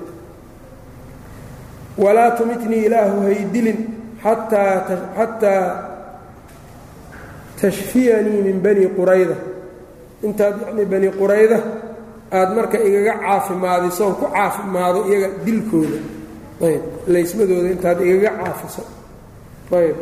[1.97, 3.79] Walaa tumitnii ilaahu haydilin
[4.23, 5.65] xataa
[7.61, 9.35] tashfiyanii min bani qurayda.
[10.23, 11.57] Intaad yacnii bani qurayda
[12.31, 15.99] aad marka igaga caafimaadisoon ku caafimaado iyaga dilkooda.
[16.65, 16.83] Ayb
[17.13, 18.83] laysmadooda intaad igaga caafiso.
[19.79, 19.97] Ayb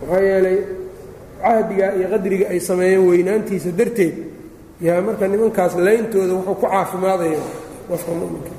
[0.00, 0.58] maxaa yeelay
[1.42, 4.14] cahdigaa iyo qadriga ay sameeyeen weynaantiisa darteed
[4.86, 7.40] yaa marka nimankaas layntooda wuxuu ku caafimaadaya
[7.88, 8.52] qofka muminka.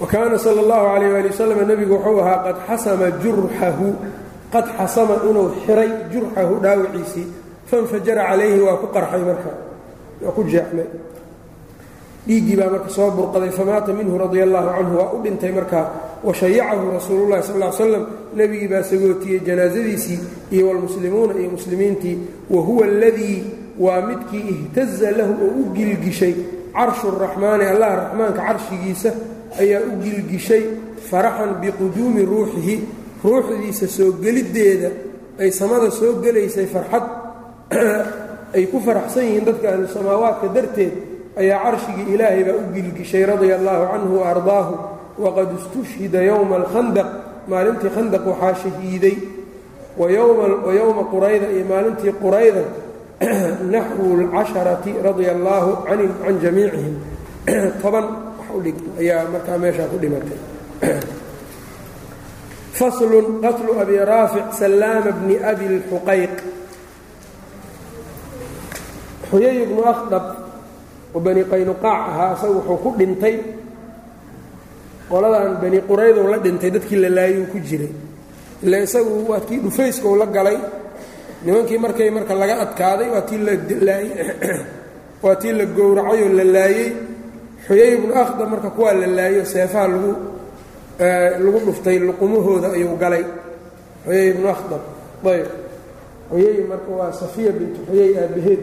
[0.00, 3.88] Wa kaana sala allahu calayh waali wasalam nebigu wuxuu ahaa qad xasama jurxahu
[4.52, 7.26] qad xasama inuu xiray jurxahu dhaawiciisii
[7.70, 9.52] fainfajara calayhi waa ku qarxay marka
[10.24, 10.88] waa ku jeexmay.
[12.26, 15.86] Dhiiggii baa marka soo burqaday famaata minhu radia allahu canhu waa u dhintay markaa
[16.24, 18.06] washayacahu rasuulu llahi sal l slam
[18.36, 20.18] nebigii baa sagootiyey janaasadiisii
[20.50, 22.18] iyo walmuslimuuna iyo muslimiintii
[22.50, 23.44] wa huwa aladii
[23.78, 26.34] waa midkii ihtaza lahu oo u gilgishay
[26.72, 29.12] carshu raxmaani allah raxmaanka carshigiisa
[29.60, 30.62] ayaa u gilgishay
[31.10, 32.76] faraxan biquduumi ruuxihi
[33.24, 34.90] ruuxdiisa soo geliddeeda
[35.38, 37.02] ay samada soo gelaysay farxad
[38.54, 40.92] ay ku faraxsan yihiin dadka ahlu samaawaadka darteed
[41.36, 44.74] ayaa carshigii ilaahay baa u gilgishay radia allaahu canhu wa ardaahu
[45.18, 47.08] waqad istushhida yowma alkhandaq
[47.48, 49.16] maalintii khandaq waxaa shahiiday
[49.98, 50.06] wa
[50.78, 52.62] yowma qurayda iyo maalintii qurayda
[53.70, 56.94] naxwu lcasharati radia allaahu can jamiicihim
[57.82, 58.06] toban
[59.00, 60.38] ayaa markaa meeshaa ku dhimatay
[62.78, 66.34] faslun qatlu abi raafic sallaama bni abi lxuqayq
[69.30, 70.24] xuyay ibnu akhdab
[71.14, 73.36] oo bani qaynuqaac ahaa isagu wuxuu ku dhintay
[75.12, 77.92] qoladan bani quraydow la dhintay dadkii la laayuu ku jiray.
[78.64, 80.58] Ila isagu waa kii dhufayskau la galay.
[81.44, 83.40] Nimankii markay marka laga adkaaday waa tii
[85.22, 86.90] waa tii la gowracay oo la laayey
[87.66, 90.12] xuyay ibnu akhdab marka kuwaa la laayo seefaha lagu
[91.44, 93.24] lagu dhuftay luqumahooda ayuu galay.
[94.06, 94.82] Xuyay ibnu akhdab
[95.24, 95.48] ayb
[96.30, 98.60] xuyay marka waa safiya bintu xuyay aabaheed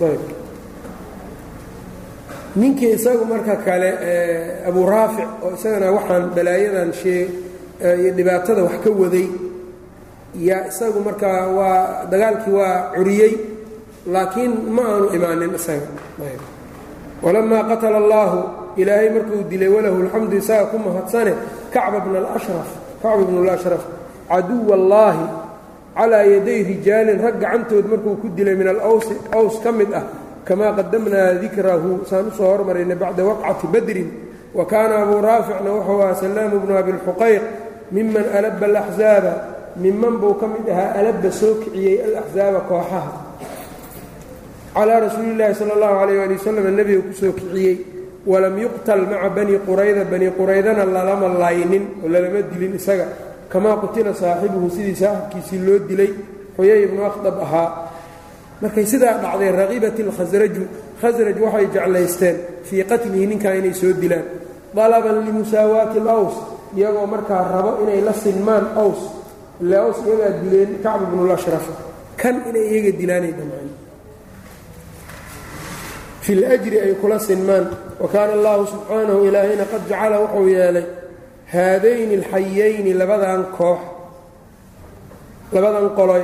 [0.00, 0.41] ayb
[2.56, 3.90] ninkii isagu marka kale
[4.68, 7.24] abu raafic oo isagana waxaan balaayadan shee
[8.00, 9.26] iyo dhibaatada wax ka waday
[10.48, 13.32] yaa isagu markaa waa dagaalkii waa curiyey
[14.12, 15.86] laakiin ma aanu imaanin isaga.
[17.24, 18.38] Walamaa qatala allaahu
[18.80, 21.32] ilaahay markuu dilay walahu alxamdu isaga ku mahadsane
[21.74, 22.68] kacba bna alashraf
[23.02, 23.82] kacba bnu lashraf
[24.28, 25.24] caduwa allaahi
[25.96, 30.02] calaa yaday rijaalin rag gacantood markuu ku dilay min alawsi aws ka mid ah
[30.44, 34.08] kamaa qadamnaa dikrahu saan u soo hormarayna bacda waqcati badrin
[34.54, 37.42] wa kaana abuu raaficna wuxuu aha salaamu bnu abilxuqayq
[37.92, 39.32] miman alaba alaxzaaba
[39.76, 43.12] miman buu ka mid ahaa alaba soo kiciyey alaxzaaba kooxaha
[44.74, 47.74] calaa rasuuli llaahi sala allahu calayh ali wasalam nebiga ku soo kiciyey
[48.26, 53.06] walam yuqtal maca bani qurayda bani quraydana lalama laynin oo lalama dilin isaga
[53.52, 56.10] kamaa qutila saaxibuhu sidii saaxibkiisii loo dilay
[56.56, 57.68] xuyay ibnu akhdab ahaa
[58.62, 60.62] markay sidaa dhacday raqibat alkhasraju
[61.00, 62.36] khasraj waxay jeclaysteen
[62.68, 64.26] fii qatlihi ninkaa inay soo dilaan.
[64.76, 66.36] Dalaban limusaawaati alaws
[66.76, 69.00] iyagoo markaa rabo inay la sinmaan aws.
[69.62, 71.66] Ile aws iyagaa dileen kacb bnulashraf
[72.20, 73.68] kan inay iyaga dilaanay dhamaan
[76.24, 77.66] fi ljri ay kula sinmaan.
[78.02, 80.86] Wa kaana allahu subxaanahu ilaahayna qad jacala wuxuu yeelay
[81.52, 83.80] haadayni alxayayni labadan koox
[85.54, 86.14] labadan qolo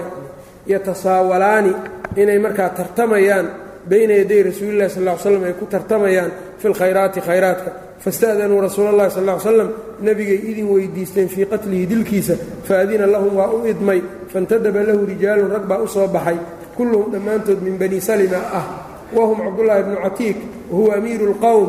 [0.73, 1.73] yatasaawalaani
[2.17, 3.47] inay markaa tartamayaan
[3.89, 9.11] bayna yaday rasuulilahi sal l slam ay ku tartamayaan fi lkhayraati khayraatka fastaadanuu rasuul allahi
[9.11, 12.35] sal l slam nebigay idin weydiisteen fii qatlihi dilkiisa
[12.65, 14.03] faadina lahum waa u idmay
[14.33, 16.39] faintadaba lahu rijaalun rag baa u soo baxay
[16.77, 18.67] kulluhum dhammaantood min bani salima ah.
[19.09, 20.37] Wahum cabdullaahi bnu catiik
[20.71, 21.69] wahuwa amiiru lqowm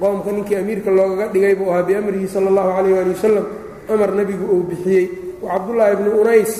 [0.00, 3.46] qowmka ninkii amiirka loogaga dhigay buu ahaa biamrihi sala allahu calayh waali wasalam
[3.86, 5.06] amar nebigu uu bixiyey.
[5.42, 6.52] Wa cabdullaahi bnu unays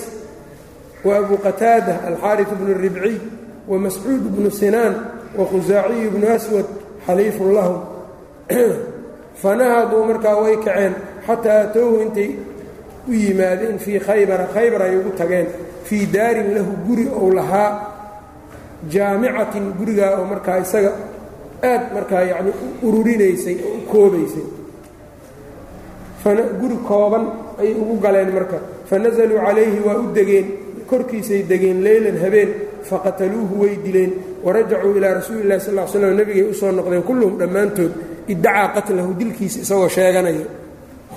[1.05, 3.17] wa abu qataada alxaariث bnu ribciy
[3.71, 4.93] wa mascuud bnu sinaan
[5.37, 6.65] wa khusaaciyu bnu aswad
[7.07, 7.79] xaliifun lahum
[9.41, 10.93] fanahaduu markaa way kaceen
[11.27, 12.29] xataa atowhu intay
[13.09, 15.47] u yimaadeen fii khaybara khaybar ay ugu tageen
[15.87, 17.69] fii daarin lahu guri ou lahaa
[18.93, 20.91] jaamicatin gurigaa oo markaa isaga
[21.71, 22.51] aad markaa yacni
[22.83, 24.45] u ururinaysay oo u koobaysay
[26.61, 27.23] guri kooban
[27.59, 28.57] ayay ugu galeen marka
[28.89, 30.47] fanazaluu calayhi waa u degeen
[30.91, 32.49] korkiisay degeen leylan habeen
[32.89, 34.11] faqataluuhu way dileen
[34.45, 37.91] warajacuu ilaa rasuuli illahi sal slam nebigay u soo noqdeen kulluhum dhammaantood
[38.33, 40.45] iddacaa qatlahu dilkiisa isagoo sheeganaya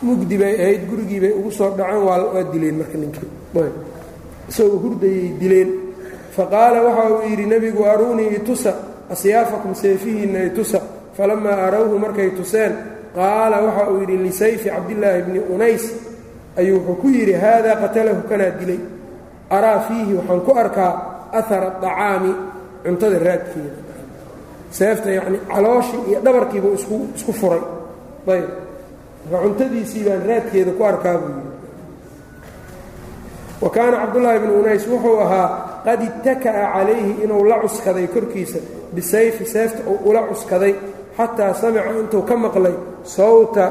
[0.06, 3.28] mugdi bay ahayd gurigii bay ugu soo dhaceen waa dileen marka ninkii.
[4.50, 5.70] Isagoo hurdayay dileen.
[6.36, 8.72] Faqaala waxa uu yidhi nebigu aruunii itusa
[9.14, 10.80] asyaafakum seefihiinna itusa.
[11.16, 12.72] Falamaa arawhu markay tuseen
[13.14, 15.84] qaala waxa uu yidhi lisayfi cabdillaahi bni unays.
[16.56, 18.78] Ayuu wuxuu ku yidhi haadaa qatalahu kanaa dilay
[19.56, 20.92] araa fiihi waxaan ku arkaa
[21.38, 22.32] ahara acaami
[22.84, 23.80] cuntada raadkeeda.
[24.78, 27.62] Seefta yacni calooshii iyo dhabarkiibu isku isku furay.
[28.32, 28.48] Ayb.
[29.30, 31.52] Marka cuntadiisii baan raadkeeda ku arkaa buu yidhi.
[33.62, 35.48] Wa kaana cabdullaahi bnu unays wuxuu ahaa
[35.86, 38.58] qad ittaka'a calayhi inuu la cuskaday korkiisa
[38.94, 40.74] bisayfi seefta uu ula cuskaday
[41.16, 42.74] xataa samica intuu ka maqlay
[43.16, 43.66] sawta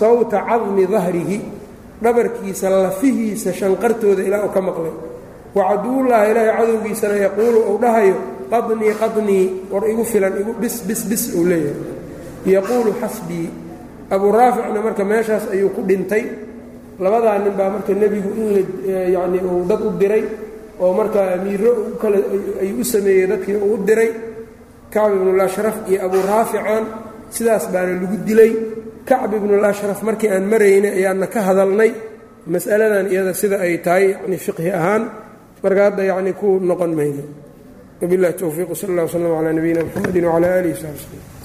[0.00, 1.38] sawta cadmi dahrihi
[2.02, 4.94] dhabarkiisa lafihiisa shanqartooda ilaa uu ka maqlay.
[5.56, 8.16] Wa caduwullaahi ilaahay cadowgiisana yaquulu uu dhahayo
[8.52, 11.94] qadnii qadnii war igu filan igu bis bis bis uu leeyahay.
[12.54, 13.48] Yaquulu xasbii.
[14.10, 16.24] Abuu raaficna marka meeshaas ayuu ku dhintay.
[17.00, 20.24] Labadaa nin baa marka nebigu in la yacni uu dad u diray
[20.80, 22.18] oo markaa amiiro kale
[22.62, 24.10] ayuu u sameeyey dadkii uu u diray.
[24.92, 26.84] Kacb ibnulashraf iyo abuu raafican
[27.34, 28.52] sidaas baana lagu dilay
[29.08, 31.90] kacb ibnulashraf markii aan maraynay ayaanna ka hadalnay
[32.54, 35.02] mas'aladan iyada sida ay tahay yani fiqhi ahaan.
[35.62, 37.24] Marka hadda yacni ku noqon mayno
[38.00, 41.35] wabillahi towfiiq sal allah w sllam calaa nabiyina mxamedi wcala alihi saxbi slm